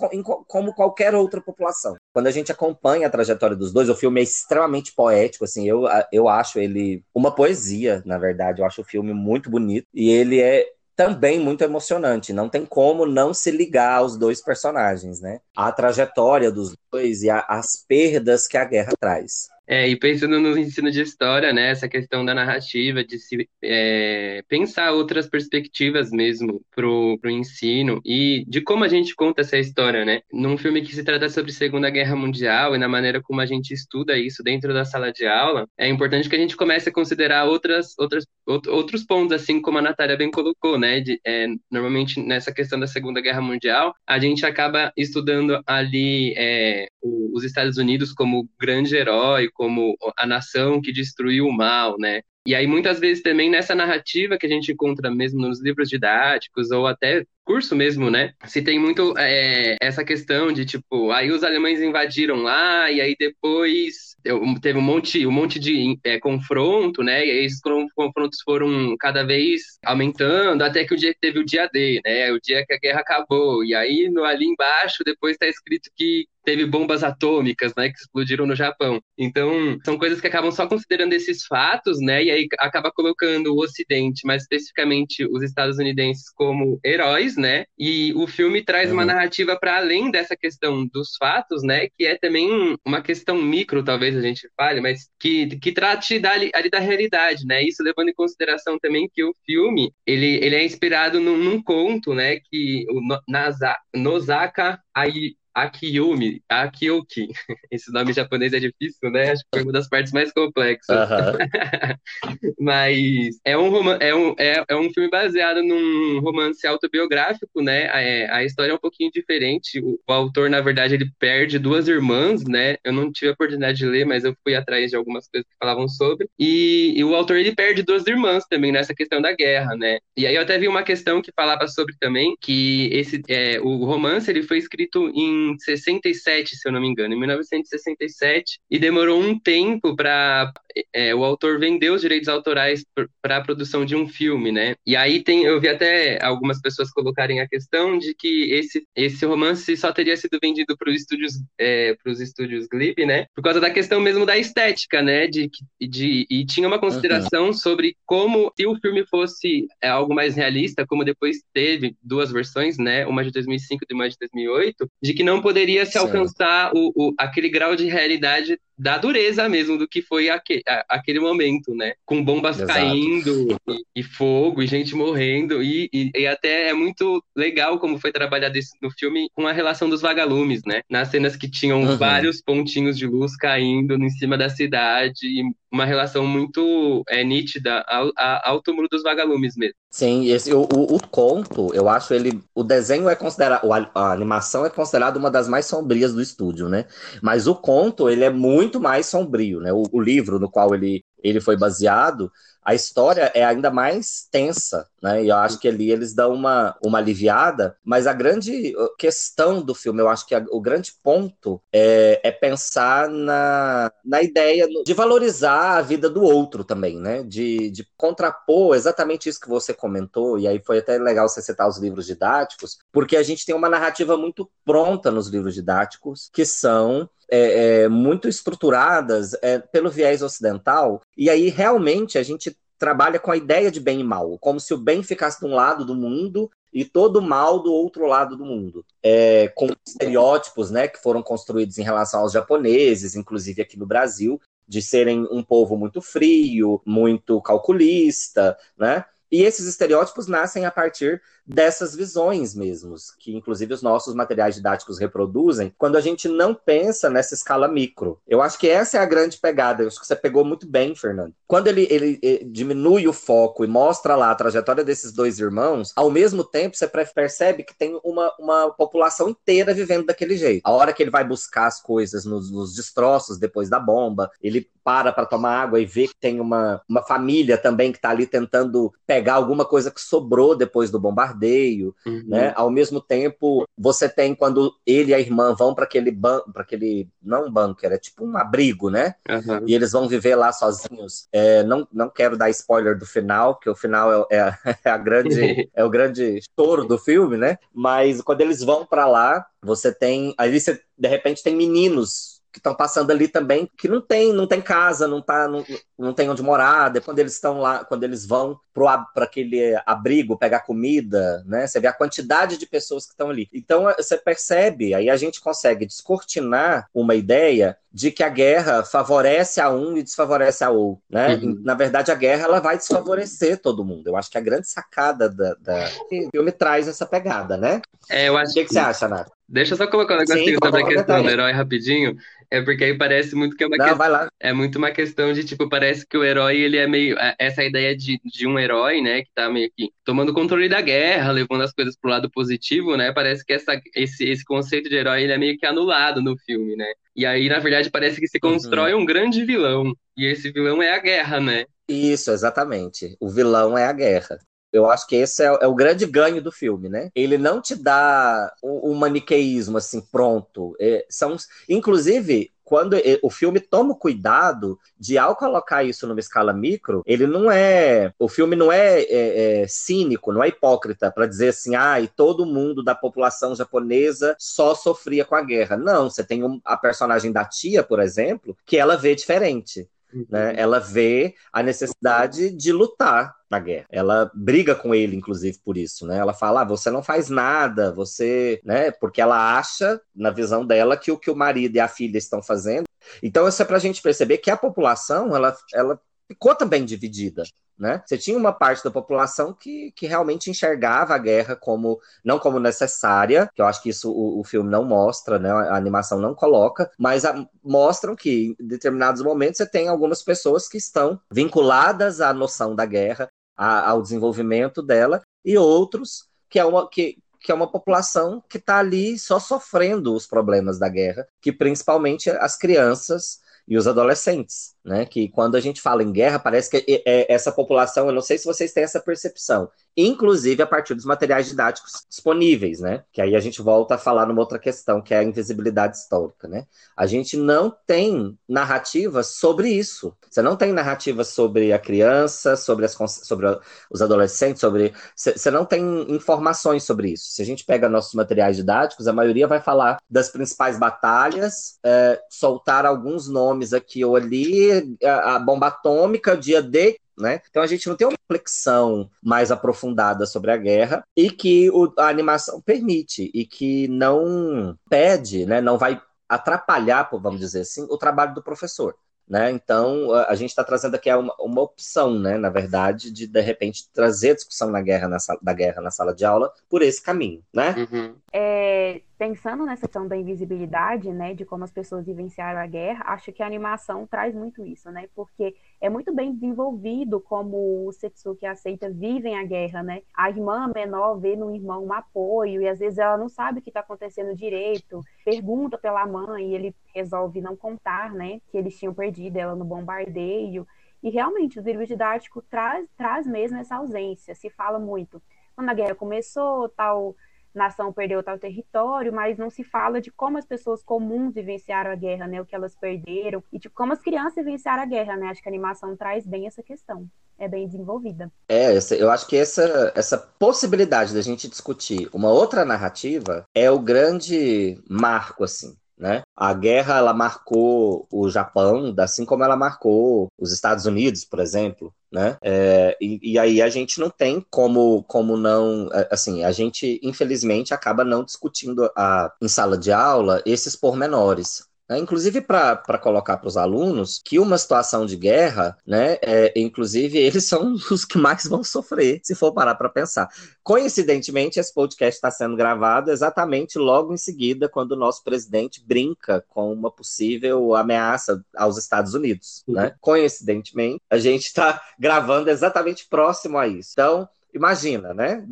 como 0.47 0.73
qualquer 0.73 1.13
outra 1.13 1.39
população. 1.39 1.95
Quando 2.13 2.27
a 2.27 2.31
gente 2.31 2.51
acompanha 2.51 3.07
a 3.07 3.11
trajetória 3.11 3.55
dos 3.55 3.71
dois, 3.71 3.89
o 3.89 3.95
filme 3.95 4.19
é 4.19 4.23
extremamente 4.23 4.93
poético, 4.93 5.45
assim, 5.45 5.67
eu, 5.67 5.83
eu 6.11 6.27
acho 6.27 6.59
ele 6.59 7.03
uma 7.13 7.33
poesia, 7.33 8.01
na 8.05 8.17
verdade, 8.17 8.61
eu 8.61 8.65
acho 8.65 8.81
o 8.81 8.85
filme 8.85 9.13
muito 9.13 9.49
bonito, 9.49 9.85
e 9.93 10.09
ele 10.09 10.41
é 10.41 10.65
também 10.95 11.39
muito 11.39 11.63
emocionante. 11.63 12.33
Não 12.33 12.49
tem 12.49 12.65
como 12.65 13.05
não 13.05 13.33
se 13.33 13.51
ligar 13.51 13.97
aos 13.97 14.17
dois 14.17 14.41
personagens, 14.41 15.19
né? 15.19 15.39
A 15.55 15.71
trajetória 15.71 16.51
dos 16.51 16.75
dois 16.91 17.23
e 17.23 17.29
a, 17.29 17.39
as 17.49 17.83
perdas 17.87 18.47
que 18.47 18.57
a 18.57 18.65
guerra 18.65 18.93
traz. 18.99 19.47
É, 19.67 19.87
e 19.87 19.95
pensando 19.95 20.39
no 20.39 20.57
ensino 20.57 20.91
de 20.91 21.01
história, 21.01 21.53
né, 21.53 21.69
essa 21.69 21.87
questão 21.87 22.25
da 22.25 22.33
narrativa, 22.33 23.03
de 23.03 23.17
se 23.17 23.47
é, 23.61 24.43
pensar 24.47 24.91
outras 24.91 25.27
perspectivas 25.27 26.11
mesmo 26.11 26.61
pro, 26.75 27.17
pro 27.19 27.29
ensino 27.29 28.01
e 28.05 28.43
de 28.47 28.61
como 28.61 28.83
a 28.83 28.87
gente 28.87 29.15
conta 29.15 29.41
essa 29.41 29.57
história, 29.57 30.03
né? 30.03 30.21
Num 30.31 30.57
filme 30.57 30.81
que 30.81 30.93
se 30.93 31.03
trata 31.03 31.29
sobre 31.29 31.51
Segunda 31.51 31.89
Guerra 31.89 32.15
Mundial 32.15 32.75
e 32.75 32.77
na 32.77 32.87
maneira 32.89 33.21
como 33.21 33.39
a 33.39 33.45
gente 33.45 33.73
estuda 33.73 34.17
isso 34.17 34.43
dentro 34.43 34.73
da 34.73 34.83
sala 34.83 35.11
de 35.11 35.25
aula, 35.25 35.67
é 35.77 35.87
importante 35.87 36.29
que 36.29 36.35
a 36.35 36.39
gente 36.39 36.57
comece 36.57 36.89
a 36.89 36.93
considerar 36.93 37.45
outras, 37.45 37.97
outras, 37.97 38.25
outros 38.45 39.03
pontos, 39.05 39.33
assim 39.33 39.61
como 39.61 39.77
a 39.77 39.81
Natália 39.81 40.17
bem 40.17 40.29
colocou, 40.29 40.77
né? 40.77 40.99
De, 40.99 41.19
é, 41.25 41.47
normalmente 41.71 42.19
nessa 42.21 42.51
questão 42.51 42.79
da 42.79 42.87
Segunda 42.87 43.21
Guerra 43.21 43.41
Mundial, 43.41 43.93
a 44.05 44.19
gente 44.19 44.45
acaba 44.45 44.91
estudando 44.97 45.61
ali 45.65 46.33
é, 46.37 46.87
os 47.01 47.43
Estados 47.43 47.77
Unidos 47.77 48.11
como 48.13 48.49
grande 48.59 48.95
herói, 48.95 49.49
como 49.53 49.95
a 50.17 50.25
nação 50.25 50.81
que 50.81 50.91
destruiu 50.91 51.47
o 51.47 51.53
mal, 51.53 51.97
né? 51.99 52.21
E 52.45 52.53
aí, 52.53 52.67
muitas 52.67 52.99
vezes, 52.99 53.23
também 53.23 53.49
nessa 53.49 53.73
narrativa 53.73 54.37
que 54.37 54.45
a 54.45 54.49
gente 54.49 54.69
encontra 54.69 55.09
mesmo 55.09 55.39
nos 55.39 55.61
livros 55.61 55.87
didáticos, 55.87 56.71
ou 56.71 56.85
até 56.85 57.25
curso 57.45 57.73
mesmo, 57.73 58.09
né? 58.11 58.33
Se 58.45 58.61
tem 58.61 58.77
muito 58.77 59.13
é, 59.17 59.77
essa 59.81 60.03
questão 60.03 60.51
de, 60.51 60.65
tipo, 60.65 61.11
aí 61.11 61.31
os 61.31 61.41
alemães 61.41 61.81
invadiram 61.81 62.41
lá, 62.41 62.91
e 62.91 62.99
aí 62.99 63.15
depois 63.17 64.13
teve 64.61 64.77
um 64.77 64.81
monte, 64.81 65.25
um 65.25 65.31
monte 65.31 65.57
de 65.57 65.97
é, 66.03 66.19
confronto, 66.19 67.01
né? 67.01 67.25
E 67.25 67.31
aí 67.31 67.45
esses 67.45 67.61
confrontos 67.95 68.39
foram 68.43 68.95
cada 68.97 69.23
vez 69.23 69.61
aumentando, 69.85 70.63
até 70.63 70.83
que 70.83 70.93
o 70.93 70.97
dia 70.97 71.15
teve 71.19 71.39
o 71.39 71.45
dia 71.45 71.69
D, 71.71 72.01
né? 72.05 72.29
O 72.33 72.41
dia 72.41 72.65
que 72.65 72.73
a 72.73 72.79
guerra 72.79 72.99
acabou. 72.99 73.63
E 73.63 73.73
aí, 73.73 74.09
no, 74.09 74.25
ali 74.25 74.45
embaixo, 74.45 75.03
depois 75.05 75.33
está 75.33 75.47
escrito 75.47 75.89
que 75.95 76.27
teve 76.43 76.65
bombas 76.65 77.03
atômicas, 77.03 77.73
né, 77.75 77.89
que 77.89 77.97
explodiram 77.97 78.45
no 78.45 78.55
Japão. 78.55 79.01
Então, 79.17 79.77
são 79.85 79.97
coisas 79.97 80.19
que 80.19 80.27
acabam 80.27 80.51
só 80.51 80.67
considerando 80.67 81.13
esses 81.13 81.45
fatos, 81.45 81.99
né, 81.99 82.23
e 82.23 82.31
aí 82.31 82.47
acaba 82.59 82.91
colocando 82.91 83.53
o 83.53 83.59
Ocidente, 83.61 84.25
mais 84.25 84.43
especificamente 84.43 85.25
os 85.25 85.43
estadunidenses, 85.43 86.29
como 86.35 86.79
heróis, 86.83 87.35
né, 87.37 87.65
e 87.77 88.13
o 88.15 88.27
filme 88.27 88.63
traz 88.63 88.89
uhum. 88.89 88.97
uma 88.97 89.05
narrativa 89.05 89.57
para 89.57 89.77
além 89.77 90.11
dessa 90.11 90.35
questão 90.35 90.85
dos 90.85 91.15
fatos, 91.17 91.63
né, 91.63 91.87
que 91.97 92.05
é 92.05 92.17
também 92.17 92.75
uma 92.85 93.01
questão 93.01 93.41
micro, 93.41 93.83
talvez 93.83 94.15
a 94.15 94.21
gente 94.21 94.47
fale, 94.55 94.81
mas 94.81 95.09
que, 95.19 95.57
que 95.59 95.71
trate 95.71 96.19
dali, 96.19 96.51
ali 96.53 96.69
da 96.69 96.79
realidade, 96.79 97.45
né, 97.45 97.63
isso 97.63 97.83
levando 97.83 98.09
em 98.09 98.13
consideração 98.13 98.77
também 98.79 99.09
que 99.13 99.23
o 99.23 99.33
filme, 99.45 99.91
ele, 100.05 100.37
ele 100.43 100.55
é 100.55 100.65
inspirado 100.65 101.19
num, 101.19 101.37
num 101.37 101.61
conto, 101.61 102.13
né, 102.13 102.39
que 102.49 102.85
o 102.89 103.97
Nozaka 103.97 104.79
Ai, 104.95 105.11
Akiyumi, 105.53 106.41
Akiyuki. 106.49 107.27
Esse 107.71 107.91
nome 107.91 108.13
japonês 108.13 108.53
é 108.53 108.59
difícil, 108.59 109.11
né? 109.11 109.31
Acho 109.31 109.43
que 109.43 109.49
foi 109.53 109.63
uma 109.63 109.71
das 109.71 109.87
partes 109.87 110.11
mais 110.11 110.31
complexas. 110.31 110.97
Mas 112.59 113.39
é 113.45 113.57
um, 113.57 113.91
é, 113.91 114.15
um, 114.15 114.35
é, 114.37 114.63
é 114.67 114.75
um 114.75 114.91
filme 114.91 115.09
baseado 115.09 115.61
num 115.61 116.19
romance 116.21 116.65
autobiográfico, 116.65 117.61
né? 117.61 117.83
É, 117.93 118.29
a 118.31 118.43
história 118.43 118.71
é 118.71 118.75
um 118.75 118.79
pouquinho 118.79 119.11
diferente. 119.11 119.79
O, 119.79 119.99
o, 120.07 120.13
autor, 120.13 120.49
na 120.49 120.61
verdade, 120.61 120.95
ele 120.95 121.09
perde 121.19 121.59
duas 121.59 121.87
irmãs, 121.87 122.43
né? 122.45 122.77
Eu 122.83 122.93
não 122.93 123.11
tive 123.11 123.29
a 123.29 123.33
oportunidade 123.33 123.77
de 123.77 123.85
ler, 123.85 124.05
mas 124.05 124.23
eu 124.23 124.35
fui 124.43 124.55
atrás 124.55 124.89
de 124.89 124.95
algumas 124.95 125.27
coisas 125.27 125.47
que 125.47 125.57
falavam 125.59 125.87
sobre. 125.87 126.27
E, 126.39 126.93
e 126.95 127.03
o 127.03 127.15
autor, 127.15 127.37
ele 127.37 127.53
perde 127.55 127.83
duas 127.83 128.05
irmãs 128.07 128.45
também 128.49 128.71
nessa 128.71 128.93
questão 128.93 129.21
da 129.21 129.33
guerra, 129.33 129.75
né? 129.75 129.99
E 130.17 130.25
aí 130.25 130.35
eu 130.35 130.41
até 130.41 130.57
vi 130.57 130.67
uma 130.67 130.83
questão 130.83 131.21
que 131.21 131.31
falava 131.35 131.67
sobre 131.67 131.95
também 131.99 132.35
que 132.41 132.89
esse, 132.91 133.21
é, 133.27 133.59
o 133.59 133.85
romance, 133.85 134.29
ele 134.29 134.43
foi 134.43 134.57
escrito 134.57 135.09
em 135.13 135.42
67, 135.59 136.55
se 136.55 136.67
eu 136.67 136.71
não 136.71 136.81
me 136.81 136.87
engano, 136.87 137.13
em 137.13 137.19
1967, 137.19 138.59
e 138.69 138.79
demorou 138.79 139.21
um 139.21 139.39
tempo 139.39 139.95
para 139.95 140.51
é, 140.93 141.13
o 141.13 141.23
autor 141.23 141.59
vender 141.59 141.91
os 141.91 142.01
direitos 142.01 142.27
autorais 142.27 142.83
para 143.21 143.37
a 143.37 143.41
produção 143.41 143.85
de 143.85 143.95
um 143.95 144.07
filme, 144.07 144.51
né? 144.51 144.75
E 144.85 144.95
aí 144.95 145.23
tem, 145.23 145.43
eu 145.43 145.59
vi 145.59 145.67
até 145.67 146.23
algumas 146.23 146.59
pessoas 146.61 146.91
colocarem 146.91 147.39
a 147.39 147.47
questão 147.47 147.97
de 147.97 148.13
que 148.13 148.51
esse, 148.51 148.83
esse 148.95 149.25
romance 149.25 149.75
só 149.77 149.91
teria 149.91 150.17
sido 150.17 150.39
vendido 150.41 150.75
para 150.77 150.89
os 150.89 150.97
estúdios, 150.97 151.33
é, 151.59 151.95
para 152.01 152.11
os 152.11 152.19
estúdios 152.19 152.67
Glib, 152.67 153.05
né? 153.05 153.25
Por 153.35 153.43
causa 153.43 153.59
da 153.59 153.69
questão 153.69 153.99
mesmo 153.99 154.25
da 154.25 154.37
estética, 154.37 155.01
né? 155.01 155.27
De, 155.27 155.49
de, 155.79 156.25
e 156.29 156.45
tinha 156.45 156.67
uma 156.67 156.79
consideração 156.79 157.47
uhum. 157.47 157.53
sobre 157.53 157.95
como, 158.05 158.51
se 158.55 158.65
o 158.65 158.75
filme 158.79 159.05
fosse 159.05 159.67
é, 159.81 159.89
algo 159.89 160.13
mais 160.13 160.35
realista, 160.35 160.85
como 160.85 161.05
depois 161.05 161.37
teve 161.53 161.95
duas 162.01 162.31
versões, 162.31 162.77
né? 162.77 163.05
Uma 163.05 163.23
de 163.23 163.31
2005 163.31 163.85
e 163.89 163.93
uma 163.93 164.09
de 164.09 164.17
2008, 164.19 164.89
de 165.01 165.13
que 165.13 165.23
não 165.23 165.32
poderia 165.41 165.85
se 165.85 165.97
alcançar 165.97 166.71
o, 166.73 166.91
o, 166.95 167.13
aquele 167.17 167.49
grau 167.49 167.75
de 167.75 167.85
realidade 167.85 168.59
da 168.77 168.97
dureza 168.97 169.47
mesmo 169.47 169.77
do 169.77 169.87
que 169.87 170.01
foi 170.01 170.29
aquele, 170.29 170.63
aquele 170.89 171.19
momento, 171.19 171.73
né? 171.75 171.93
Com 172.05 172.23
bombas 172.23 172.57
Exato. 172.57 172.73
caindo 172.73 173.57
e, 173.69 173.99
e, 174.01 174.03
fogo 174.03 174.61
e 174.61 174.67
gente 174.67 174.95
morrendo. 174.95 175.61
E, 175.61 175.89
e, 175.93 176.11
e, 176.15 176.27
até 176.27 176.69
é 176.69 176.73
muito 176.73 177.23
legal 177.35 177.79
como 177.79 177.99
foi 177.99 178.11
trabalhado 178.11 178.57
isso 178.57 178.71
no 178.81 178.89
filme 178.91 179.29
com 179.33 179.47
a 179.47 179.51
relação 179.51 179.89
dos 179.89 180.01
vagalumes, 180.01 180.61
né? 180.65 180.81
Nas 180.89 181.09
cenas 181.09 181.35
que 181.35 181.49
tinham 181.49 181.83
uhum. 181.83 181.97
vários 181.97 182.41
pontinhos 182.41 182.97
de 182.97 183.05
luz 183.05 183.35
caindo 183.35 183.95
em 183.95 184.09
cima 184.09 184.37
da 184.37 184.49
cidade 184.49 185.27
e 185.27 185.43
uma 185.73 185.85
relação 185.85 186.27
muito 186.27 187.03
é, 187.09 187.23
nítida 187.23 187.83
ao, 187.87 188.11
ao 188.15 188.61
túmulo 188.61 188.87
dos 188.87 189.01
vagalumes 189.01 189.57
mesmo. 189.57 189.73
Sim, 189.89 190.27
esse, 190.27 190.53
o, 190.53 190.61
o, 190.61 190.95
o, 190.95 191.07
conto, 191.07 191.73
eu 191.73 191.89
acho 191.89 192.13
ele. 192.13 192.39
O 192.53 192.63
desenho 192.63 193.09
é 193.09 193.15
considerado. 193.15 193.67
A 193.95 194.11
animação 194.11 194.63
é 194.65 194.69
considerada 194.69 195.17
uma 195.17 195.31
das 195.31 195.47
mais 195.47 195.65
sombrias 195.65 196.13
do 196.13 196.21
estúdio, 196.21 196.69
né? 196.69 196.85
Mas 197.23 197.47
o 197.47 197.55
conto, 197.55 198.07
ele 198.07 198.23
é 198.23 198.29
muito 198.29 198.79
mais 198.79 199.07
sombrio, 199.07 199.59
né? 199.59 199.73
O, 199.73 199.83
o 199.91 199.99
livro 199.99 200.39
no 200.39 200.49
qual 200.49 200.75
ele, 200.75 201.03
ele 201.23 201.39
foi 201.39 201.57
baseado 201.57 202.31
a 202.65 202.73
história 202.73 203.31
é 203.33 203.43
ainda 203.43 203.69
mais 203.69 204.27
tensa, 204.31 204.87
né? 205.01 205.23
E 205.23 205.29
eu 205.29 205.35
acho 205.35 205.59
que 205.59 205.67
ali 205.67 205.91
eles 205.91 206.13
dão 206.13 206.33
uma, 206.33 206.75
uma 206.81 206.97
aliviada, 206.97 207.75
mas 207.83 208.07
a 208.07 208.13
grande 208.13 208.75
uh, 208.77 208.95
questão 208.97 209.61
do 209.61 209.75
filme, 209.75 210.01
eu 210.01 210.07
acho 210.07 210.25
que 210.25 210.33
a, 210.33 210.43
o 210.49 210.61
grande 210.61 210.93
ponto 211.03 211.61
é, 211.71 212.21
é, 212.23 212.31
pensar 212.31 213.09
na, 213.09 213.91
na 214.03 214.21
ideia 214.21 214.67
de 214.85 214.93
valorizar 214.93 215.77
a 215.77 215.81
vida 215.81 216.09
do 216.09 216.23
outro 216.23 216.63
também, 216.63 216.97
né? 216.97 217.23
De, 217.23 217.69
de 217.69 217.85
contrapor 217.97 218.75
exatamente 218.75 219.27
isso 219.27 219.41
que 219.41 219.49
você 219.49 219.73
comentou, 219.73 220.39
e 220.39 220.47
aí 220.47 220.61
foi 220.65 220.79
até 220.79 220.97
legal 220.97 221.27
você 221.27 221.41
citar 221.41 221.67
os 221.67 221.77
livros 221.77 222.05
didáticos, 222.05 222.77
porque 222.91 223.17
a 223.17 223.23
gente 223.23 223.45
tem 223.45 223.53
uma 223.53 223.69
narrativa 223.69 224.15
muito 224.15 224.49
pronta 224.63 225.11
nos 225.11 225.27
livros 225.27 225.53
didáticos, 225.53 226.29
que 226.31 226.45
são 226.45 227.09
é, 227.35 227.81
é, 227.83 227.89
muito 227.89 228.27
estruturadas 228.27 229.33
é, 229.41 229.57
pelo 229.57 229.89
viés 229.89 230.21
ocidental, 230.21 231.01
e 231.17 231.31
aí 231.31 231.49
realmente 231.49 232.19
a 232.19 232.23
gente 232.23 232.55
trabalha 232.77 233.17
com 233.17 233.31
a 233.31 233.37
ideia 233.37 233.71
de 233.71 233.79
bem 233.79 234.01
e 234.01 234.03
mal, 234.03 234.37
como 234.37 234.59
se 234.59 234.71
o 234.71 234.77
bem 234.77 235.01
ficasse 235.01 235.39
de 235.39 235.47
um 235.47 235.55
lado 235.55 235.83
do 235.83 235.95
mundo 235.95 236.51
e 236.71 236.85
todo 236.85 237.17
o 237.17 237.21
mal 237.21 237.59
do 237.63 237.73
outro 237.73 238.05
lado 238.05 238.37
do 238.37 238.45
mundo, 238.45 238.85
é, 239.01 239.47
com 239.55 239.67
estereótipos 239.87 240.69
né, 240.69 240.87
que 240.87 241.01
foram 241.01 241.23
construídos 241.23 241.79
em 241.79 241.83
relação 241.83 242.19
aos 242.19 242.33
japoneses, 242.33 243.15
inclusive 243.15 243.63
aqui 243.63 243.79
no 243.79 243.87
Brasil, 243.87 244.39
de 244.67 244.81
serem 244.81 245.27
um 245.31 245.41
povo 245.41 245.75
muito 245.75 246.01
frio, 246.01 246.81
muito 246.85 247.41
calculista, 247.41 248.55
né? 248.77 249.05
E 249.33 249.41
esses 249.41 249.65
estereótipos 249.65 250.27
nascem 250.27 250.63
a 250.63 250.69
partir 250.69 251.19
dessas 251.43 251.95
visões 251.95 252.53
mesmos, 252.53 253.09
que 253.17 253.35
inclusive 253.35 253.73
os 253.73 253.81
nossos 253.81 254.13
materiais 254.13 254.53
didáticos 254.53 254.99
reproduzem, 254.99 255.73
quando 255.75 255.97
a 255.97 256.01
gente 256.01 256.27
não 256.27 256.53
pensa 256.53 257.09
nessa 257.09 257.33
escala 257.33 257.67
micro. 257.67 258.21
Eu 258.27 258.43
acho 258.43 258.59
que 258.59 258.69
essa 258.69 258.97
é 258.97 259.01
a 259.01 259.05
grande 259.05 259.39
pegada, 259.39 259.81
eu 259.81 259.87
acho 259.87 259.99
que 259.99 260.05
você 260.05 260.15
pegou 260.15 260.45
muito 260.45 260.67
bem, 260.67 260.95
Fernando. 260.95 261.33
Quando 261.47 261.67
ele, 261.67 261.87
ele, 261.89 262.19
ele 262.21 262.45
diminui 262.45 263.07
o 263.07 263.13
foco 263.13 263.63
e 263.63 263.67
mostra 263.67 264.15
lá 264.15 264.29
a 264.29 264.35
trajetória 264.35 264.83
desses 264.83 265.11
dois 265.11 265.39
irmãos, 265.39 265.91
ao 265.95 266.11
mesmo 266.11 266.43
tempo 266.43 266.77
você 266.77 266.87
percebe 266.87 267.63
que 267.63 267.75
tem 267.75 267.99
uma, 268.03 268.31
uma 268.39 268.69
população 268.69 269.29
inteira 269.29 269.73
vivendo 269.73 270.05
daquele 270.05 270.37
jeito. 270.37 270.61
A 270.63 270.71
hora 270.71 270.93
que 270.93 271.01
ele 271.01 271.09
vai 271.09 271.23
buscar 271.23 271.65
as 271.65 271.81
coisas 271.81 272.23
nos, 272.23 272.51
nos 272.51 272.75
destroços 272.75 273.39
depois 273.39 273.67
da 273.67 273.79
bomba, 273.79 274.29
ele 274.39 274.69
para 274.83 275.13
para 275.13 275.25
tomar 275.25 275.61
água 275.61 275.79
e 275.79 275.85
vê 275.85 276.07
que 276.07 276.15
tem 276.15 276.41
uma, 276.41 276.81
uma 276.89 277.01
família 277.01 277.57
também 277.57 277.91
que 277.91 277.97
está 277.97 278.09
ali 278.09 278.25
tentando 278.25 278.93
pegar 279.07 279.22
alguma 279.31 279.65
coisa 279.65 279.91
que 279.91 280.01
sobrou 280.01 280.55
depois 280.55 280.91
do 280.91 280.99
bombardeio, 280.99 281.95
uhum. 282.05 282.23
né? 282.27 282.53
Ao 282.55 282.69
mesmo 282.69 282.99
tempo, 282.99 283.67
você 283.77 284.09
tem 284.09 284.35
quando 284.35 284.73
ele 284.85 285.11
e 285.11 285.13
a 285.13 285.19
irmã 285.19 285.53
vão 285.53 285.73
para 285.73 285.85
aquele 285.85 286.11
banco, 286.11 286.51
para 286.51 286.63
aquele 286.63 287.07
não 287.21 287.47
um 287.47 287.51
bunker, 287.51 287.91
é 287.91 287.97
tipo 287.97 288.25
um 288.25 288.37
abrigo, 288.37 288.89
né? 288.89 289.15
Uhum. 289.29 289.63
E 289.67 289.73
eles 289.73 289.91
vão 289.91 290.07
viver 290.07 290.35
lá 290.35 290.51
sozinhos. 290.51 291.27
É, 291.31 291.63
não, 291.63 291.87
não 291.91 292.09
quero 292.09 292.37
dar 292.37 292.49
spoiler 292.49 292.97
do 292.97 293.05
final, 293.05 293.55
porque 293.55 293.69
o 293.69 293.75
final 293.75 294.27
é, 294.31 294.37
é, 294.37 294.57
é 294.85 294.89
a 294.89 294.97
grande 294.97 295.69
é 295.73 295.83
o 295.83 295.89
grande 295.89 296.39
choro 296.57 296.85
do 296.85 296.97
filme, 296.97 297.37
né? 297.37 297.57
Mas 297.73 298.21
quando 298.21 298.41
eles 298.41 298.61
vão 298.61 298.85
para 298.85 299.07
lá, 299.07 299.45
você 299.61 299.93
tem 299.93 300.33
ali 300.37 300.59
você 300.59 300.79
de 300.97 301.07
repente 301.07 301.43
tem 301.43 301.55
meninos 301.55 302.42
que 302.53 302.59
estão 302.59 302.75
passando 302.75 303.09
ali 303.09 303.27
também, 303.27 303.67
que 303.75 303.87
não 303.87 303.99
tem, 303.99 304.31
não 304.31 304.45
tem 304.45 304.61
casa, 304.61 305.07
não 305.07 305.21
tá, 305.21 305.47
não, 305.47 305.65
não 305.97 306.13
tem 306.13 306.29
onde 306.29 306.43
morar. 306.43 306.89
Depois, 306.89 307.05
quando 307.05 307.19
eles 307.19 307.33
estão 307.33 307.59
lá, 307.59 307.83
quando 307.83 308.03
eles 308.03 308.25
vão 308.25 308.59
para 308.71 309.05
aquele 309.17 309.75
abrigo 309.85 310.37
pegar 310.37 310.61
comida, 310.61 311.43
né? 311.45 311.65
Você 311.65 311.79
vê 311.79 311.87
a 311.87 311.93
quantidade 311.93 312.57
de 312.57 312.65
pessoas 312.67 313.05
que 313.05 313.11
estão 313.11 313.29
ali. 313.29 313.49
Então 313.51 313.85
você 313.97 314.17
percebe, 314.17 314.93
aí 314.93 315.09
a 315.09 315.15
gente 315.15 315.41
consegue 315.41 315.85
descortinar 315.85 316.87
uma 316.93 317.15
ideia 317.15 317.77
de 317.91 318.11
que 318.11 318.23
a 318.23 318.29
guerra 318.29 318.83
favorece 318.83 319.61
a 319.61 319.69
um 319.69 319.95
e 319.95 320.03
desfavorece 320.03 320.63
a 320.63 320.69
outro, 320.69 321.03
né? 321.09 321.35
Uhum. 321.35 321.61
Na 321.63 321.75
verdade, 321.75 322.11
a 322.11 322.15
guerra 322.15 322.45
ela 322.45 322.59
vai 322.59 322.77
desfavorecer 322.77 323.61
todo 323.61 323.85
mundo. 323.85 324.07
Eu 324.07 324.17
acho 324.17 324.31
que 324.31 324.37
a 324.37 324.41
grande 324.41 324.67
sacada 324.67 325.29
da, 325.29 325.53
da... 325.55 325.89
o 326.11 326.29
filme 326.31 326.51
traz 326.51 326.87
essa 326.87 327.05
pegada, 327.05 327.55
né? 327.57 327.81
É, 328.09 328.27
eu 328.29 328.37
acho. 328.37 328.51
O 328.51 328.53
que, 328.55 328.61
que, 328.61 328.67
que 328.67 328.73
você 328.73 328.79
acha, 328.79 329.07
Nath? 329.07 329.29
Deixa 329.47 329.73
eu 329.73 329.77
só 329.77 329.87
colocar 329.87 330.15
um 330.15 330.19
negocinho 330.19 330.55
Sim, 330.55 330.57
sobre 330.63 330.81
a 330.81 330.85
questão 330.85 331.21
do 331.21 331.29
herói 331.29 331.51
rapidinho. 331.51 332.15
É 332.49 332.61
porque 332.61 332.83
aí 332.83 332.97
parece 332.97 333.35
muito 333.35 333.55
que 333.55 333.63
é 333.63 333.67
uma 333.67 333.77
Não, 333.77 333.97
que... 333.97 334.27
É 334.39 334.53
muito 334.53 334.77
uma 334.77 334.91
questão 334.91 335.33
de, 335.33 335.43
tipo, 335.43 335.67
parece 335.67 336.05
que 336.05 336.17
o 336.17 336.23
herói, 336.23 336.57
ele 336.57 336.77
é 336.77 336.87
meio. 336.87 337.17
É, 337.17 337.35
essa 337.39 337.63
ideia 337.63 337.95
de, 337.95 338.19
de 338.23 338.47
um 338.47 338.57
herói, 338.59 339.01
né, 339.01 339.23
que 339.23 339.29
tá 339.33 339.49
meio 339.49 339.69
que 339.75 339.89
tomando 340.05 340.33
controle 340.33 340.69
da 340.69 340.81
guerra, 340.81 341.31
levando 341.31 341.61
as 341.61 341.73
coisas 341.73 341.95
pro 341.95 342.11
lado 342.11 342.29
positivo, 342.29 342.95
né? 342.95 343.11
Parece 343.11 343.43
que 343.43 343.53
essa, 343.53 343.79
esse, 343.95 344.23
esse 344.23 344.45
conceito 344.45 344.87
de 344.87 344.95
herói 344.95 345.23
ele 345.23 345.33
é 345.33 345.37
meio 345.37 345.57
que 345.57 345.65
anulado 345.65 346.21
no 346.21 346.37
filme, 346.37 346.75
né? 346.75 346.93
E 347.15 347.25
aí, 347.25 347.49
na 347.49 347.59
verdade, 347.59 347.89
parece 347.89 348.19
que 348.19 348.27
se 348.27 348.39
uhum. 348.43 348.51
constrói 348.51 348.93
uhum. 348.93 349.01
um 349.01 349.05
grande 349.05 349.43
vilão. 349.43 349.93
E 350.15 350.25
esse 350.25 350.51
vilão 350.51 350.81
é 350.81 350.95
a 350.95 350.99
guerra, 350.99 351.39
né? 351.39 351.65
Isso, 351.87 352.31
exatamente. 352.31 353.15
O 353.19 353.29
vilão 353.29 353.77
é 353.77 353.85
a 353.85 353.93
guerra. 353.93 354.39
Eu 354.73 354.89
acho 354.89 355.05
que 355.05 355.15
esse 355.15 355.43
é, 355.43 355.45
é, 355.45 355.67
o 355.67 355.75
grande 355.75 356.05
ganho 356.07 356.41
do 356.41 356.51
filme, 356.51 356.89
né? 356.89 357.11
Ele 357.15 357.37
não 357.37 357.61
te 357.61 357.75
dá 357.75 358.51
um, 358.63 358.91
um 358.91 358.93
maniqueísmo 358.95 359.77
assim 359.77 360.01
pronto. 360.01 360.75
É, 360.79 361.05
são, 361.07 361.37
inclusive, 361.69 362.51
quando 362.63 362.97
o 363.21 363.29
filme 363.29 363.59
toma 363.59 363.93
cuidado 363.93 364.79
de, 364.97 365.15
ao 365.15 365.35
colocar 365.35 365.83
isso 365.83 366.07
numa 366.07 366.19
escala 366.19 366.51
micro, 366.51 367.03
ele 367.05 367.27
não 367.27 367.51
é. 367.51 368.11
O 368.17 368.27
filme 368.27 368.55
não 368.55 368.71
é, 368.71 369.01
é, 369.01 369.61
é 369.61 369.67
cínico, 369.67 370.31
não 370.31 370.43
é 370.43 370.47
hipócrita 370.47 371.11
para 371.11 371.27
dizer 371.27 371.49
assim, 371.49 371.75
ah, 371.75 372.01
e 372.01 372.07
todo 372.07 372.45
mundo 372.45 372.83
da 372.83 372.95
população 372.95 373.53
japonesa 373.53 374.35
só 374.39 374.73
sofria 374.73 375.23
com 375.23 375.35
a 375.35 375.41
guerra. 375.41 375.77
Não, 375.77 376.09
você 376.09 376.23
tem 376.23 376.43
um, 376.43 376.59
a 376.65 376.75
personagem 376.75 377.31
da 377.31 377.45
tia, 377.45 377.83
por 377.83 377.99
exemplo, 377.99 378.57
que 378.65 378.77
ela 378.77 378.95
vê 378.95 379.13
diferente. 379.13 379.87
Né? 380.29 380.51
Uhum. 380.51 380.55
Ela 380.57 380.79
vê 380.79 381.35
a 381.51 381.63
necessidade 381.63 382.51
de 382.51 382.71
lutar 382.71 383.35
na 383.49 383.59
guerra. 383.59 383.85
Ela 383.89 384.31
briga 384.33 384.75
com 384.75 384.93
ele, 384.93 385.15
inclusive, 385.15 385.57
por 385.63 385.77
isso, 385.77 386.07
né? 386.07 386.17
Ela 386.17 386.33
fala, 386.33 386.61
ah, 386.61 386.65
você 386.65 386.89
não 386.89 387.03
faz 387.03 387.29
nada, 387.29 387.93
você, 387.93 388.59
né? 388.63 388.91
Porque 388.91 389.21
ela 389.21 389.57
acha, 389.57 390.01
na 390.15 390.31
visão 390.31 390.65
dela, 390.65 390.97
que 390.97 391.11
o 391.11 391.17
que 391.17 391.29
o 391.29 391.35
marido 391.35 391.75
e 391.75 391.79
a 391.79 391.87
filha 391.87 392.17
estão 392.17 392.41
fazendo. 392.41 392.85
Então, 393.21 393.47
isso 393.47 393.61
é 393.61 393.65
para 393.65 393.77
a 393.77 393.79
gente 393.79 394.01
perceber 394.01 394.37
que 394.37 394.49
a 394.49 394.57
população, 394.57 395.35
ela, 395.35 395.55
ela 395.73 395.99
ficou 396.27 396.55
também 396.55 396.85
dividida. 396.85 397.43
Né? 397.77 398.01
Você 398.05 398.17
tinha 398.17 398.37
uma 398.37 398.53
parte 398.53 398.83
da 398.83 398.91
população 398.91 399.51
que, 399.51 399.91
que 399.95 400.05
realmente 400.05 400.49
enxergava 400.49 401.15
a 401.15 401.17
guerra 401.17 401.55
como 401.55 401.99
não 402.23 402.37
como 402.37 402.59
necessária, 402.59 403.49
que 403.53 403.61
eu 403.61 403.65
acho 403.65 403.81
que 403.81 403.89
isso 403.89 404.11
o, 404.11 404.39
o 404.39 404.43
filme 404.43 404.69
não 404.69 404.85
mostra, 404.85 405.39
né? 405.39 405.51
a 405.51 405.75
animação 405.75 406.19
não 406.19 406.35
coloca, 406.35 406.89
mas 406.99 407.25
a, 407.25 407.47
mostram 407.63 408.15
que 408.15 408.55
em 408.59 408.67
determinados 408.67 409.23
momentos 409.23 409.57
você 409.57 409.65
tem 409.65 409.87
algumas 409.87 410.21
pessoas 410.21 410.67
que 410.67 410.77
estão 410.77 411.19
vinculadas 411.31 412.21
à 412.21 412.31
noção 412.31 412.75
da 412.75 412.85
guerra, 412.85 413.27
a, 413.57 413.89
ao 413.89 414.01
desenvolvimento 414.01 414.81
dela, 414.81 415.21
e 415.43 415.57
outros 415.57 416.29
que 416.49 416.59
é 416.59 416.65
uma, 416.65 416.87
que, 416.87 417.17
que 417.41 417.51
é 417.51 417.55
uma 417.55 417.69
população 417.69 418.41
que 418.47 418.59
está 418.59 418.77
ali 418.77 419.17
só 419.17 419.39
sofrendo 419.39 420.15
os 420.15 420.27
problemas 420.27 420.77
da 420.77 420.87
guerra, 420.87 421.27
que 421.41 421.51
principalmente 421.51 422.29
as 422.29 422.55
crianças 422.55 423.39
e 423.67 423.77
os 423.77 423.87
adolescentes, 423.87 424.75
né? 424.83 425.05
Que 425.05 425.29
quando 425.29 425.55
a 425.55 425.59
gente 425.61 425.81
fala 425.81 426.03
em 426.03 426.11
guerra, 426.11 426.39
parece 426.39 426.69
que 426.69 426.77
é, 426.91 427.03
é, 427.05 427.33
essa 427.33 427.51
população, 427.51 428.07
eu 428.07 428.13
não 428.13 428.21
sei 428.21 428.37
se 428.37 428.45
vocês 428.45 428.73
têm 428.73 428.83
essa 428.83 428.99
percepção, 429.01 429.69
inclusive 429.95 430.61
a 430.61 430.67
partir 430.67 430.93
dos 430.93 431.05
materiais 431.05 431.47
didáticos 431.47 432.05
disponíveis, 432.09 432.79
né? 432.79 433.03
Que 433.11 433.21
aí 433.21 433.35
a 433.35 433.39
gente 433.39 433.61
volta 433.61 433.95
a 433.95 433.97
falar 433.97 434.25
numa 434.25 434.41
outra 434.41 434.57
questão, 434.57 435.01
que 435.01 435.13
é 435.13 435.19
a 435.19 435.23
invisibilidade 435.23 435.97
histórica, 435.97 436.47
né? 436.47 436.65
A 436.95 437.05
gente 437.05 437.37
não 437.37 437.75
tem 437.85 438.37
narrativa 438.47 439.23
sobre 439.23 439.69
isso. 439.69 440.15
Você 440.29 440.41
não 440.41 440.55
tem 440.55 440.73
narrativa 440.73 441.23
sobre 441.23 441.71
a 441.71 441.79
criança, 441.79 442.55
sobre, 442.55 442.85
as, 442.85 442.93
sobre 442.93 443.45
os 443.89 444.01
adolescentes, 444.01 444.61
sobre. 444.61 444.93
Você 445.15 445.51
não 445.51 445.65
tem 445.65 446.11
informações 446.11 446.83
sobre 446.83 447.11
isso. 447.11 447.31
Se 447.31 447.41
a 447.41 447.45
gente 447.45 447.63
pega 447.63 447.89
nossos 447.89 448.13
materiais 448.13 448.55
didáticos, 448.57 449.07
a 449.07 449.13
maioria 449.13 449.47
vai 449.47 449.59
falar 449.59 449.99
das 450.09 450.29
principais 450.29 450.77
batalhas, 450.77 451.77
é, 451.83 452.19
soltar 452.29 452.85
alguns 452.85 453.27
nomes 453.27 453.73
aqui 453.73 454.03
ou 454.03 454.15
ali, 454.15 454.97
a, 455.03 455.35
a 455.35 455.39
bomba 455.39 455.67
atômica, 455.67 456.35
dia 456.35 456.61
D, 456.61 456.97
né? 457.17 457.41
Então 457.49 457.61
a 457.61 457.67
gente 457.67 457.87
não 457.87 457.95
tem 457.95 458.07
uma 458.07 458.17
reflexão 458.29 459.09
mais 459.21 459.51
aprofundada 459.51 460.25
sobre 460.25 460.51
a 460.51 460.57
guerra 460.57 461.03
e 461.15 461.29
que 461.29 461.69
o, 461.71 461.93
a 461.97 462.07
animação 462.07 462.61
permite 462.61 463.29
e 463.33 463.45
que 463.45 463.87
não 463.87 464.77
pede, 464.89 465.45
né? 465.45 465.61
Não 465.61 465.77
vai 465.77 466.01
atrapalhar, 466.27 467.09
vamos 467.11 467.39
dizer 467.39 467.61
assim, 467.61 467.85
o 467.89 467.97
trabalho 467.97 468.33
do 468.33 468.43
professor. 468.43 468.95
Né? 469.27 469.51
Então, 469.51 470.13
a 470.13 470.35
gente 470.35 470.49
está 470.49 470.63
trazendo 470.65 470.95
aqui 470.95 471.11
uma, 471.13 471.33
uma, 471.39 471.61
opção, 471.61 472.19
né, 472.19 472.37
na 472.37 472.49
verdade, 472.49 473.09
de 473.09 473.25
de 473.25 473.39
repente 473.39 473.89
trazer 473.93 474.31
a 474.31 474.35
discussão 474.35 474.69
na 474.69 474.81
guerra 474.81 475.07
na 475.07 475.17
sala, 475.17 475.39
da 475.41 475.53
guerra 475.53 475.81
na 475.81 475.91
sala 475.91 476.13
de 476.13 476.25
aula 476.25 476.51
por 476.69 476.81
esse 476.81 477.01
caminho, 477.01 477.41
né? 477.53 477.73
Uhum. 477.89 478.15
É, 478.33 479.01
pensando 479.23 479.65
nessa 479.65 479.87
questão 479.87 480.05
da 480.05 480.17
invisibilidade, 480.17 481.09
né, 481.13 481.33
de 481.33 481.45
como 481.45 481.63
as 481.63 481.71
pessoas 481.71 482.05
vivenciaram 482.05 482.59
a 482.59 482.67
guerra, 482.67 483.05
acho 483.07 483.31
que 483.31 483.41
a 483.41 483.45
animação 483.45 484.05
traz 484.05 484.35
muito 484.35 484.65
isso, 484.65 484.91
né? 484.91 485.07
Porque 485.15 485.55
é 485.79 485.89
muito 485.89 486.13
bem 486.13 486.33
desenvolvido 486.33 487.21
como 487.21 487.87
o 487.87 487.91
Setsuki 487.93 488.45
aceita 488.45 488.89
vivem 488.89 489.39
a 489.39 489.45
guerra, 489.45 489.81
né? 489.81 490.01
A 490.13 490.29
irmã 490.29 490.69
menor 490.75 491.15
vê 491.21 491.37
no 491.37 491.55
irmão 491.55 491.85
um 491.85 491.93
apoio 491.93 492.61
e 492.61 492.67
às 492.67 492.79
vezes 492.79 492.99
ela 492.99 493.15
não 493.15 493.29
sabe 493.29 493.59
o 493.59 493.61
que 493.61 493.69
está 493.69 493.79
acontecendo 493.79 494.35
direito, 494.35 494.99
pergunta 495.23 495.77
pela 495.77 496.05
mãe 496.05 496.49
e 496.49 496.55
ele 496.55 496.75
resolve 496.93 497.39
não 497.39 497.55
contar, 497.55 498.11
né, 498.11 498.41
que 498.51 498.57
eles 498.57 498.77
tinham 498.77 498.93
perdido 498.93 499.37
ela 499.37 499.55
no 499.55 499.63
bombardeio. 499.63 500.67
E 501.01 501.09
realmente 501.09 501.57
o 501.57 501.63
livro 501.63 501.87
didático 501.87 502.41
traz, 502.41 502.85
traz 502.97 503.25
mesmo 503.25 503.57
essa 503.57 503.77
ausência. 503.77 504.35
Se 504.35 504.49
fala 504.49 504.79
muito 504.79 505.21
quando 505.55 505.69
a 505.69 505.73
guerra 505.73 505.95
começou, 505.95 506.67
tal 506.67 507.15
nação 507.53 507.93
perdeu 507.93 508.23
tal 508.23 508.37
território, 508.39 509.13
mas 509.13 509.37
não 509.37 509.49
se 509.49 509.63
fala 509.63 510.01
de 510.01 510.11
como 510.11 510.37
as 510.37 510.45
pessoas 510.45 510.83
comuns 510.83 511.33
vivenciaram 511.33 511.91
a 511.91 511.95
guerra, 511.95 512.27
né? 512.27 512.41
O 512.41 512.45
que 512.45 512.55
elas 512.55 512.75
perderam 512.75 513.43
e 513.51 513.59
como 513.69 513.93
as 513.93 514.01
crianças 514.01 514.35
vivenciaram 514.35 514.83
a 514.83 514.85
guerra, 514.85 515.15
né? 515.15 515.27
Acho 515.27 515.41
que 515.41 515.49
a 515.49 515.51
animação 515.51 515.95
traz 515.95 516.25
bem 516.25 516.47
essa 516.47 516.63
questão. 516.63 517.07
É 517.37 517.47
bem 517.47 517.65
desenvolvida. 517.65 518.31
É, 518.47 518.77
eu 518.97 519.09
acho 519.09 519.27
que 519.27 519.35
essa, 519.35 519.91
essa 519.95 520.17
possibilidade 520.17 521.13
da 521.13 521.21
gente 521.21 521.49
discutir 521.49 522.07
uma 522.13 522.31
outra 522.31 522.63
narrativa 522.63 523.43
é 523.55 523.71
o 523.71 523.79
grande 523.79 524.79
marco, 524.87 525.43
assim. 525.43 525.75
Né? 525.97 526.23
A 526.35 526.53
guerra 526.53 526.97
ela 526.97 527.13
marcou 527.13 528.07
o 528.11 528.29
Japão, 528.29 528.93
assim 528.99 529.25
como 529.25 529.43
ela 529.43 529.55
marcou 529.55 530.27
os 530.37 530.51
Estados 530.51 530.85
Unidos, 530.85 531.23
por 531.23 531.39
exemplo. 531.39 531.93
Né? 532.11 532.37
É, 532.43 532.95
e, 533.01 533.19
e, 533.33 533.39
aí 533.39 533.61
a 533.61 533.69
gente 533.69 533.99
não 533.99 534.09
tem 534.09 534.45
como, 534.51 535.03
como 535.03 535.35
não, 535.35 535.89
é, 535.91 536.07
assim, 536.11 536.43
a 536.43 536.51
gente 536.51 536.99
infelizmente 537.01 537.73
acaba 537.73 538.03
não 538.03 538.23
discutindo 538.23 538.91
a, 538.95 539.33
em 539.41 539.47
sala 539.47 539.77
de 539.77 539.91
aula 539.91 540.41
esses 540.45 540.75
pormenores. 540.75 541.67
Né? 541.89 541.97
inclusive 541.99 542.41
para 542.41 542.97
colocar 543.01 543.37
para 543.37 543.47
os 543.47 543.57
alunos 543.57 544.21
que 544.23 544.39
uma 544.39 544.57
situação 544.57 545.05
de 545.05 545.15
guerra, 545.15 545.77
né, 545.85 546.17
é, 546.21 546.53
inclusive 546.55 547.17
eles 547.19 547.45
são 547.45 547.73
os 547.91 548.05
que 548.05 548.17
mais 548.17 548.45
vão 548.45 548.63
sofrer, 548.63 549.19
se 549.23 549.35
for 549.35 549.51
parar 549.51 549.75
para 549.75 549.89
pensar. 549.89 550.29
Coincidentemente, 550.63 551.59
esse 551.59 551.73
podcast 551.73 552.15
está 552.17 552.31
sendo 552.31 552.55
gravado 552.55 553.11
exatamente 553.11 553.77
logo 553.77 554.13
em 554.13 554.17
seguida, 554.17 554.69
quando 554.69 554.93
o 554.93 554.97
nosso 554.97 555.23
presidente 555.23 555.83
brinca 555.85 556.43
com 556.49 556.71
uma 556.71 556.91
possível 556.91 557.75
ameaça 557.75 558.43
aos 558.55 558.77
Estados 558.77 559.13
Unidos. 559.13 559.63
Uhum. 559.67 559.75
Né? 559.75 559.95
Coincidentemente, 559.99 561.01
a 561.09 561.17
gente 561.17 561.45
está 561.45 561.81
gravando 561.99 562.49
exatamente 562.49 563.07
próximo 563.09 563.57
a 563.57 563.67
isso. 563.67 563.91
Então, 563.93 564.27
imagina, 564.53 565.13
né? 565.13 565.45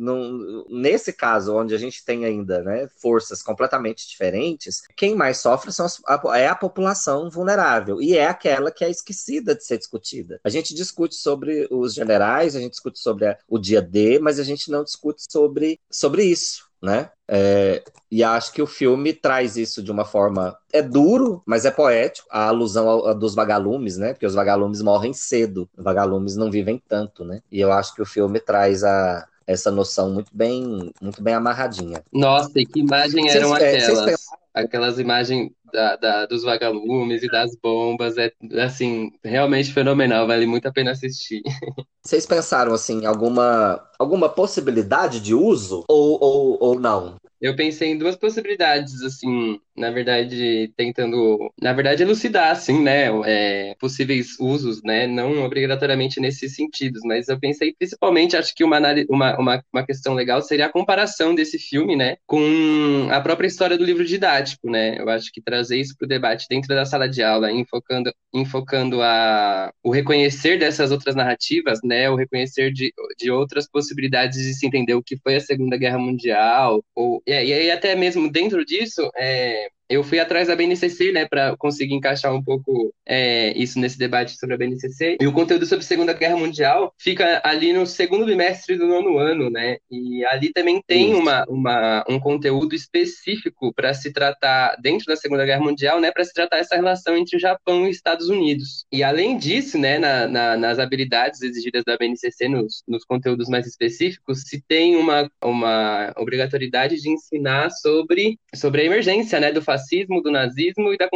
Nesse 0.68 1.12
caso, 1.12 1.54
onde 1.54 1.74
a 1.74 1.78
gente 1.78 2.04
tem 2.04 2.24
ainda 2.24 2.62
né, 2.62 2.88
forças 2.96 3.42
completamente 3.42 4.08
diferentes, 4.08 4.82
quem 4.96 5.14
mais 5.14 5.38
sofre 5.38 5.72
são 5.72 5.86
as, 5.86 6.00
a, 6.06 6.38
é 6.38 6.48
a 6.48 6.54
população 6.54 7.30
vulnerável 7.30 8.00
e 8.00 8.16
é 8.16 8.26
aquela 8.26 8.70
que 8.70 8.84
é 8.84 8.90
esquecida 8.90 9.54
de 9.54 9.64
ser 9.64 9.78
discutida. 9.78 10.40
A 10.44 10.48
gente 10.48 10.74
discute 10.74 11.14
sobre 11.14 11.66
os 11.70 11.94
generais, 11.94 12.56
a 12.56 12.60
gente 12.60 12.72
discute 12.72 12.98
sobre 12.98 13.26
a, 13.26 13.38
o 13.48 13.58
dia 13.58 13.82
D, 13.82 14.18
mas 14.18 14.38
a 14.38 14.44
gente 14.44 14.70
não 14.70 14.84
discute 14.84 15.24
sobre, 15.28 15.80
sobre 15.90 16.24
isso 16.24 16.71
né? 16.82 17.10
É, 17.28 17.82
e 18.10 18.22
acho 18.22 18.52
que 18.52 18.60
o 18.60 18.66
filme 18.66 19.12
traz 19.12 19.56
isso 19.56 19.82
de 19.82 19.90
uma 19.90 20.04
forma. 20.04 20.56
É 20.72 20.82
duro, 20.82 21.42
mas 21.46 21.64
é 21.64 21.70
poético. 21.70 22.28
A 22.30 22.48
alusão 22.48 22.88
ao, 22.88 23.06
a 23.06 23.12
dos 23.14 23.34
vagalumes, 23.34 23.96
né? 23.96 24.12
Porque 24.12 24.26
os 24.26 24.34
vagalumes 24.34 24.82
morrem 24.82 25.12
cedo. 25.12 25.68
Os 25.76 25.84
vagalumes 25.84 26.36
não 26.36 26.50
vivem 26.50 26.82
tanto, 26.88 27.24
né? 27.24 27.40
E 27.50 27.60
eu 27.60 27.72
acho 27.72 27.94
que 27.94 28.02
o 28.02 28.06
filme 28.06 28.40
traz 28.40 28.84
a, 28.84 29.26
essa 29.46 29.70
noção 29.70 30.10
muito 30.10 30.30
bem, 30.34 30.92
muito 31.00 31.22
bem 31.22 31.34
amarradinha. 31.34 32.02
Nossa, 32.12 32.50
e 32.56 32.66
que 32.66 32.80
imagem 32.80 33.30
eram 33.30 33.56
cês, 33.56 33.84
aquelas? 33.84 34.26
Aquelas 34.54 34.98
imagens 34.98 35.50
da, 35.72 35.96
da, 35.96 36.26
dos 36.26 36.42
vagalumes 36.42 37.22
e 37.22 37.28
das 37.28 37.56
bombas, 37.56 38.16
é 38.18 38.32
assim, 38.62 39.10
realmente 39.24 39.72
fenomenal, 39.72 40.26
vale 40.26 40.46
muito 40.46 40.66
a 40.66 40.72
pena 40.72 40.90
assistir. 40.90 41.42
Vocês 42.04 42.26
pensaram 42.26 42.74
assim, 42.74 43.06
alguma 43.06 43.88
alguma 43.98 44.28
possibilidade 44.28 45.20
de 45.20 45.34
uso 45.34 45.84
ou, 45.88 46.18
ou, 46.20 46.58
ou 46.60 46.78
não? 46.78 47.16
Eu 47.40 47.56
pensei 47.56 47.90
em 47.90 47.98
duas 47.98 48.16
possibilidades, 48.16 49.02
assim, 49.02 49.60
na 49.76 49.90
verdade, 49.90 50.72
tentando, 50.76 51.50
na 51.60 51.72
verdade, 51.72 52.02
elucidar, 52.02 52.50
assim, 52.50 52.82
né, 52.82 53.06
é, 53.24 53.74
possíveis 53.78 54.38
usos, 54.38 54.82
né, 54.82 55.06
não 55.06 55.44
obrigatoriamente 55.44 56.20
nesses 56.20 56.54
sentidos, 56.54 57.00
mas 57.04 57.28
eu 57.28 57.38
pensei 57.38 57.74
principalmente, 57.78 58.36
acho 58.36 58.54
que 58.54 58.64
uma, 58.64 58.78
uma, 59.08 59.38
uma, 59.38 59.64
uma 59.72 59.86
questão 59.86 60.14
legal 60.14 60.42
seria 60.42 60.66
a 60.66 60.72
comparação 60.72 61.34
desse 61.34 61.58
filme, 61.58 61.96
né, 61.96 62.16
com 62.26 63.08
a 63.10 63.20
própria 63.20 63.46
história 63.46 63.78
do 63.78 63.84
livro 63.84 64.04
didático, 64.04 64.70
né, 64.70 64.98
eu 64.98 65.08
acho 65.08 65.32
que 65.32 65.40
trazer 65.40 65.78
isso 65.78 65.96
para 65.96 66.06
o 66.06 66.08
debate 66.08 66.46
dentro 66.48 66.68
da 66.68 66.84
sala 66.84 67.08
de 67.08 67.22
aula, 67.22 67.50
enfocando, 67.50 68.12
enfocando 68.32 69.00
a, 69.02 69.72
o 69.82 69.90
reconhecer 69.90 70.58
dessas 70.58 70.90
outras 70.90 71.14
narrativas, 71.14 71.80
né, 71.82 72.10
o 72.10 72.16
reconhecer 72.16 72.72
de, 72.72 72.92
de 73.18 73.30
outras 73.30 73.68
possibilidades 73.68 74.38
de 74.38 74.54
se 74.54 74.66
entender 74.66 74.94
o 74.94 75.02
que 75.02 75.16
foi 75.16 75.36
a 75.36 75.40
Segunda 75.40 75.76
Guerra 75.76 75.98
Mundial, 75.98 76.84
ou 76.94 77.22
é, 77.26 77.44
e 77.44 77.52
aí 77.52 77.70
até 77.70 77.94
mesmo 77.96 78.30
dentro 78.30 78.64
disso, 78.64 79.10
é, 79.16 79.61
eu 79.92 80.02
fui 80.02 80.18
atrás 80.18 80.48
da 80.48 80.56
BNCC, 80.56 81.12
né, 81.12 81.26
para 81.28 81.54
conseguir 81.56 81.94
encaixar 81.94 82.34
um 82.34 82.42
pouco 82.42 82.94
é, 83.06 83.52
isso 83.56 83.78
nesse 83.78 83.98
debate 83.98 84.38
sobre 84.38 84.54
a 84.54 84.58
BNCC. 84.58 85.18
E 85.20 85.26
o 85.26 85.32
conteúdo 85.32 85.66
sobre 85.66 85.84
a 85.84 85.88
Segunda 85.88 86.14
Guerra 86.14 86.36
Mundial 86.36 86.94
fica 86.98 87.42
ali 87.44 87.74
no 87.74 87.86
segundo 87.86 88.24
bimestre 88.24 88.76
do 88.76 88.86
nono 88.86 89.18
ano, 89.18 89.50
né? 89.50 89.76
E 89.90 90.24
ali 90.26 90.50
também 90.50 90.82
tem 90.86 91.14
uma, 91.14 91.44
uma, 91.46 92.04
um 92.08 92.18
conteúdo 92.18 92.74
específico 92.74 93.72
para 93.74 93.92
se 93.92 94.12
tratar, 94.12 94.76
dentro 94.80 95.04
da 95.06 95.16
Segunda 95.16 95.44
Guerra 95.44 95.60
Mundial, 95.60 96.00
né, 96.00 96.10
para 96.10 96.24
se 96.24 96.32
tratar 96.32 96.56
essa 96.56 96.74
relação 96.74 97.14
entre 97.14 97.36
o 97.36 97.40
Japão 97.40 97.86
e 97.86 97.90
os 97.90 97.96
Estados 97.96 98.28
Unidos. 98.30 98.86
E 98.90 99.02
além 99.02 99.36
disso, 99.36 99.76
né, 99.78 99.98
na, 99.98 100.26
na, 100.26 100.56
nas 100.56 100.78
habilidades 100.78 101.42
exigidas 101.42 101.84
da 101.84 101.98
BNCC, 101.98 102.48
nos, 102.48 102.82
nos 102.88 103.04
conteúdos 103.04 103.48
mais 103.48 103.66
específicos, 103.66 104.42
se 104.46 104.62
tem 104.66 104.96
uma, 104.96 105.30
uma 105.44 106.12
obrigatoriedade 106.16 106.96
de 106.96 107.10
ensinar 107.10 107.70
sobre, 107.70 108.38
sobre 108.54 108.82
a 108.82 108.84
emergência, 108.84 109.38
né, 109.38 109.52
do 109.52 109.60
fascismo 109.60 109.81
fascismo, 109.82 110.22
do 110.22 110.30
nazismo 110.30 110.92
e 110.92 110.96
da 110.96 111.08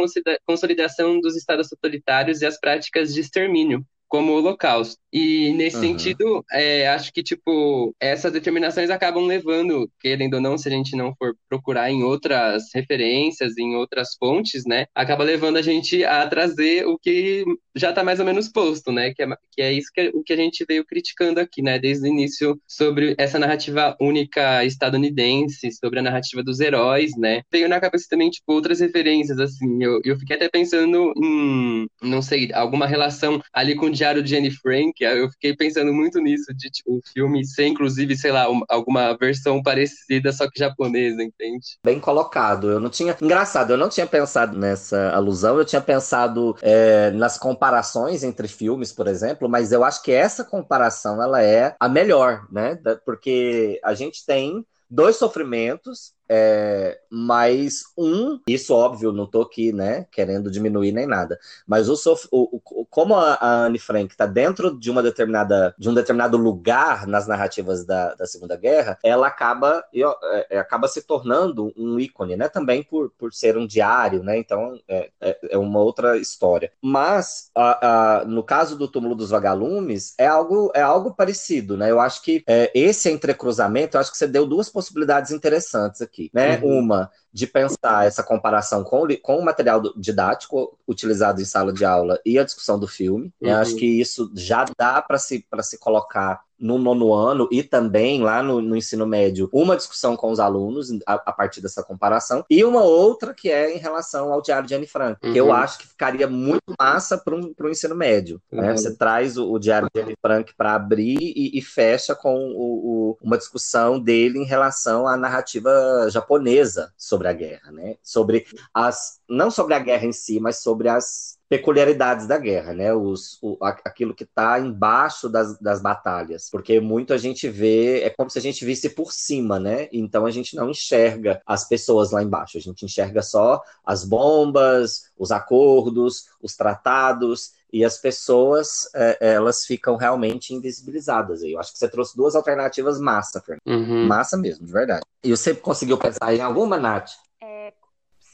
consolidação 0.45 1.19
dos 1.19 1.35
estados 1.35 1.69
totalitários 1.69 2.41
e 2.41 2.45
as 2.45 2.59
práticas 2.59 3.13
de 3.13 3.21
extermínio, 3.21 3.85
como 4.07 4.31
o 4.31 4.35
Holocausto. 4.37 4.97
E 5.11 5.51
nesse 5.53 5.77
uhum. 5.77 5.83
sentido, 5.83 6.45
é, 6.51 6.87
acho 6.89 7.11
que, 7.11 7.23
tipo, 7.23 7.95
essas 7.99 8.31
determinações 8.31 8.89
acabam 8.89 9.25
levando, 9.25 9.89
querendo 9.99 10.35
ou 10.35 10.41
não, 10.41 10.57
se 10.57 10.67
a 10.67 10.71
gente 10.71 10.95
não 10.95 11.15
for 11.15 11.35
procurar 11.49 11.89
em 11.89 12.03
outras 12.03 12.65
referências, 12.73 13.57
em 13.57 13.75
outras 13.75 14.15
fontes, 14.19 14.65
né, 14.65 14.85
acaba 14.93 15.23
levando 15.23 15.57
a 15.57 15.61
gente 15.61 16.03
a 16.03 16.27
trazer 16.27 16.85
o 16.85 16.97
que 16.99 17.45
já 17.75 17.89
está 17.89 18.03
mais 18.03 18.19
ou 18.19 18.25
menos 18.25 18.49
posto, 18.49 18.91
né, 18.91 19.13
que 19.13 19.23
é, 19.23 19.27
que 19.51 19.61
é 19.61 19.71
isso 19.71 19.89
que, 19.93 20.11
o 20.13 20.23
que 20.23 20.33
a 20.33 20.37
gente 20.37 20.65
veio 20.67 20.85
criticando 20.85 21.39
aqui, 21.39 21.61
né, 21.61 21.79
desde 21.79 22.03
o 22.05 22.11
início, 22.11 22.59
sobre 22.67 23.15
essa 23.17 23.39
narrativa 23.39 23.95
única 23.99 24.63
estadunidense, 24.65 25.71
sobre 25.71 25.99
a 25.99 26.03
narrativa 26.03 26.43
dos 26.43 26.59
heróis, 26.59 27.11
né. 27.17 27.41
Veio 27.51 27.69
na 27.69 27.79
cabeça 27.79 28.07
também, 28.09 28.29
tipo, 28.29 28.53
outras 28.53 28.79
referências, 28.79 29.39
assim, 29.39 29.83
eu, 29.83 29.99
eu 30.03 30.17
fiquei 30.19 30.35
até 30.35 30.49
pensando 30.49 31.13
em, 31.17 31.87
não 32.01 32.21
sei, 32.21 32.51
alguma 32.53 32.85
relação 32.85 33.41
ali 33.53 33.75
com 33.75 33.89
Diário 33.97 34.23
de 34.23 34.35
Anne 34.35 34.51
Frank, 34.51 34.93
eu 35.03 35.29
fiquei 35.31 35.55
pensando 35.55 35.91
muito 35.93 36.19
nisso, 36.19 36.53
de 36.53 36.69
tipo, 36.69 36.97
o 36.97 37.01
filme 37.13 37.43
ser, 37.45 37.67
inclusive, 37.67 38.15
sei 38.15 38.31
lá, 38.31 38.47
uma, 38.49 38.65
alguma 38.69 39.17
versão 39.17 39.61
parecida, 39.61 40.31
só 40.31 40.49
que 40.49 40.59
japonesa, 40.59 41.23
entende? 41.23 41.77
Bem 41.83 41.99
colocado. 41.99 42.69
Eu 42.71 42.79
não 42.79 42.89
tinha. 42.89 43.17
Engraçado, 43.21 43.71
eu 43.71 43.77
não 43.77 43.89
tinha 43.89 44.05
pensado 44.05 44.57
nessa 44.57 45.11
alusão, 45.11 45.57
eu 45.57 45.65
tinha 45.65 45.81
pensado 45.81 46.55
é, 46.61 47.11
nas 47.11 47.37
comparações 47.37 48.23
entre 48.23 48.47
filmes, 48.47 48.91
por 48.91 49.07
exemplo, 49.07 49.49
mas 49.49 49.71
eu 49.71 49.83
acho 49.83 50.01
que 50.03 50.11
essa 50.11 50.43
comparação 50.43 51.21
ela 51.21 51.41
é 51.41 51.75
a 51.79 51.89
melhor, 51.89 52.45
né? 52.51 52.77
Porque 53.05 53.79
a 53.83 53.93
gente 53.93 54.25
tem 54.25 54.65
dois 54.89 55.17
sofrimentos 55.17 56.13
é, 56.29 56.99
mas 57.09 57.83
um, 57.97 58.39
isso 58.47 58.73
óbvio, 58.73 59.11
não 59.11 59.25
tô 59.25 59.41
aqui, 59.41 59.71
né, 59.71 60.05
querendo 60.11 60.51
diminuir 60.51 60.91
nem 60.91 61.07
nada, 61.07 61.39
mas 61.65 61.89
o, 61.89 61.95
o, 62.31 62.61
o 62.65 62.85
como 62.85 63.15
a, 63.15 63.35
a 63.35 63.65
Anne 63.65 63.79
Frank 63.79 64.11
está 64.11 64.25
dentro 64.25 64.77
de 64.77 64.91
uma 64.91 65.01
determinada, 65.01 65.73
de 65.77 65.89
um 65.89 65.93
determinado 65.93 66.37
lugar 66.37 67.07
nas 67.07 67.27
narrativas 67.27 67.85
da, 67.85 68.13
da 68.15 68.25
Segunda 68.25 68.55
Guerra, 68.57 68.97
ela 69.03 69.27
acaba, 69.27 69.83
é, 69.93 70.47
é, 70.49 70.59
acaba 70.59 70.87
se 70.87 71.01
tornando 71.01 71.71
um 71.77 71.99
ícone, 71.99 72.35
né, 72.35 72.49
também 72.49 72.83
por, 72.83 73.11
por 73.17 73.33
ser 73.33 73.57
um 73.57 73.65
diário, 73.65 74.21
né, 74.23 74.37
então 74.37 74.79
é, 74.87 75.09
é, 75.21 75.39
é 75.51 75.57
uma 75.57 75.79
outra 75.79 76.17
história. 76.17 76.71
Mas 76.81 77.49
a, 77.55 78.19
a, 78.19 78.25
no 78.25 78.43
caso 78.43 78.77
do 78.77 78.87
túmulo 78.87 79.15
dos 79.15 79.29
vagalumes 79.29 80.13
é 80.17 80.27
algo, 80.27 80.71
é 80.73 80.81
algo 80.81 81.13
parecido, 81.13 81.77
né, 81.77 81.89
eu 81.89 81.99
acho 81.99 82.21
que 82.21 82.43
é, 82.47 82.71
esse 82.75 83.09
entrecruzamento, 83.09 83.95
eu 83.95 84.01
acho 84.01 84.11
que 84.11 84.17
você 84.17 84.27
deu 84.27 84.45
duas 84.45 84.69
possibilidades 84.69 85.31
interessantes 85.31 86.01
aqui 86.01 86.16
aqui, 86.17 86.31
né? 86.33 86.57
Uhum. 86.59 86.79
Uma 86.79 87.11
de 87.37 87.45
pensar 87.45 88.07
essa 88.07 88.23
comparação 88.23 88.83
com, 88.83 89.05
com 89.21 89.37
o 89.37 89.45
material 89.45 89.79
didático 89.95 90.75
utilizado 90.87 91.39
em 91.39 91.45
sala 91.45 91.71
de 91.71 91.85
aula 91.85 92.19
e 92.25 92.39
a 92.39 92.43
discussão 92.43 92.79
do 92.79 92.87
filme. 92.87 93.31
Uhum. 93.39 93.55
Acho 93.55 93.75
que 93.75 93.85
isso 93.85 94.31
já 94.33 94.65
dá 94.75 94.99
para 95.03 95.19
se, 95.19 95.45
se 95.61 95.77
colocar 95.77 96.41
no 96.59 96.77
nono 96.77 97.13
ano 97.13 97.47
e 97.51 97.61
também 97.61 98.21
lá 98.21 98.41
no, 98.41 98.61
no, 98.61 98.75
ensino 98.75 99.05
médio, 99.05 99.49
uma 99.53 99.75
discussão 99.75 100.15
com 100.15 100.31
os 100.31 100.39
alunos 100.39 100.91
a, 101.05 101.13
a, 101.13 101.31
partir 101.31 101.61
dessa 101.61 101.83
comparação, 101.83 102.43
e 102.49 102.63
uma 102.63 102.83
outra 102.83 103.33
que 103.33 103.49
é 103.49 103.75
em 103.75 103.77
relação 103.77 104.33
ao 104.33 104.41
Diário 104.41 104.67
de 104.67 104.73
Anne 104.73 104.87
Frank, 104.87 105.19
uhum. 105.23 105.33
que 105.33 105.39
eu 105.39 105.47
uhum. 105.47 105.53
acho 105.53 105.79
que 105.79 105.87
ficaria 105.87 106.27
muito 106.27 106.73
massa 106.79 107.17
para 107.17 107.35
o 107.35 107.69
ensino 107.69 107.95
médio. 107.95 108.41
Né? 108.51 108.61
Uhum. 108.61 108.67
Né? 108.67 108.77
Você 108.77 108.95
traz 108.95 109.37
o, 109.37 109.51
o, 109.51 109.59
Diário 109.59 109.89
de 109.93 110.01
Anne 110.01 110.15
Frank 110.21 110.53
para 110.55 110.73
abrir 110.73 111.17
e, 111.19 111.57
e, 111.57 111.61
fecha 111.61 112.15
com 112.15 112.35
o, 112.35 113.11
o, 113.11 113.17
uma 113.21 113.37
discussão 113.37 113.99
dele 113.99 114.39
em 114.39 114.45
relação 114.45 115.07
à 115.07 115.15
narrativa 115.15 115.71
japonesa 116.09 116.91
sobre 116.97 117.26
a 117.27 117.33
guerra, 117.33 117.71
né? 117.71 117.95
Sobre 118.01 118.45
as 118.73 119.19
não 119.29 119.51
sobre 119.51 119.73
a 119.73 119.79
guerra 119.79 120.05
em 120.05 120.13
si, 120.13 120.39
mas 120.39 120.57
sobre 120.57 120.87
as 120.87 121.37
peculiaridades 121.49 122.27
da 122.27 122.37
guerra, 122.37 122.73
né? 122.73 122.93
Os, 122.93 123.37
o, 123.41 123.57
aquilo 123.61 124.13
que 124.13 124.23
está 124.23 124.59
embaixo 124.59 125.29
das, 125.29 125.57
das 125.59 125.81
batalhas. 125.81 126.49
Porque 126.49 126.79
muito 126.79 127.13
a 127.13 127.17
gente 127.17 127.47
vê, 127.49 128.01
é 128.01 128.09
como 128.09 128.29
se 128.29 128.37
a 128.37 128.41
gente 128.41 128.65
visse 128.65 128.89
por 128.89 129.11
cima, 129.13 129.59
né? 129.59 129.87
Então 129.91 130.25
a 130.25 130.31
gente 130.31 130.55
não 130.55 130.69
enxerga 130.69 131.41
as 131.45 131.67
pessoas 131.67 132.11
lá 132.11 132.21
embaixo, 132.21 132.57
a 132.57 132.61
gente 132.61 132.83
enxerga 132.83 133.21
só 133.21 133.61
as 133.85 134.03
bombas, 134.03 135.09
os 135.17 135.31
acordos, 135.31 136.27
os 136.41 136.55
tratados, 136.55 137.53
e 137.71 137.83
as 137.83 137.97
pessoas 137.97 138.89
é, 138.95 139.17
elas 139.33 139.65
ficam 139.65 139.95
realmente 139.95 140.53
invisibilizadas. 140.53 141.43
Eu 141.43 141.59
acho 141.59 141.73
que 141.73 141.79
você 141.79 141.89
trouxe 141.89 142.15
duas 142.15 142.35
alternativas 142.35 142.99
massa, 142.99 143.41
Fernando. 143.41 143.61
Uhum. 143.67 144.07
Massa 144.07 144.37
mesmo, 144.37 144.65
de 144.65 144.71
verdade. 144.71 145.01
E 145.23 145.29
você 145.29 145.53
conseguiu 145.53 145.97
pensar 145.97 146.33
em 146.33 146.41
alguma, 146.41 146.77
Nath? 146.77 147.11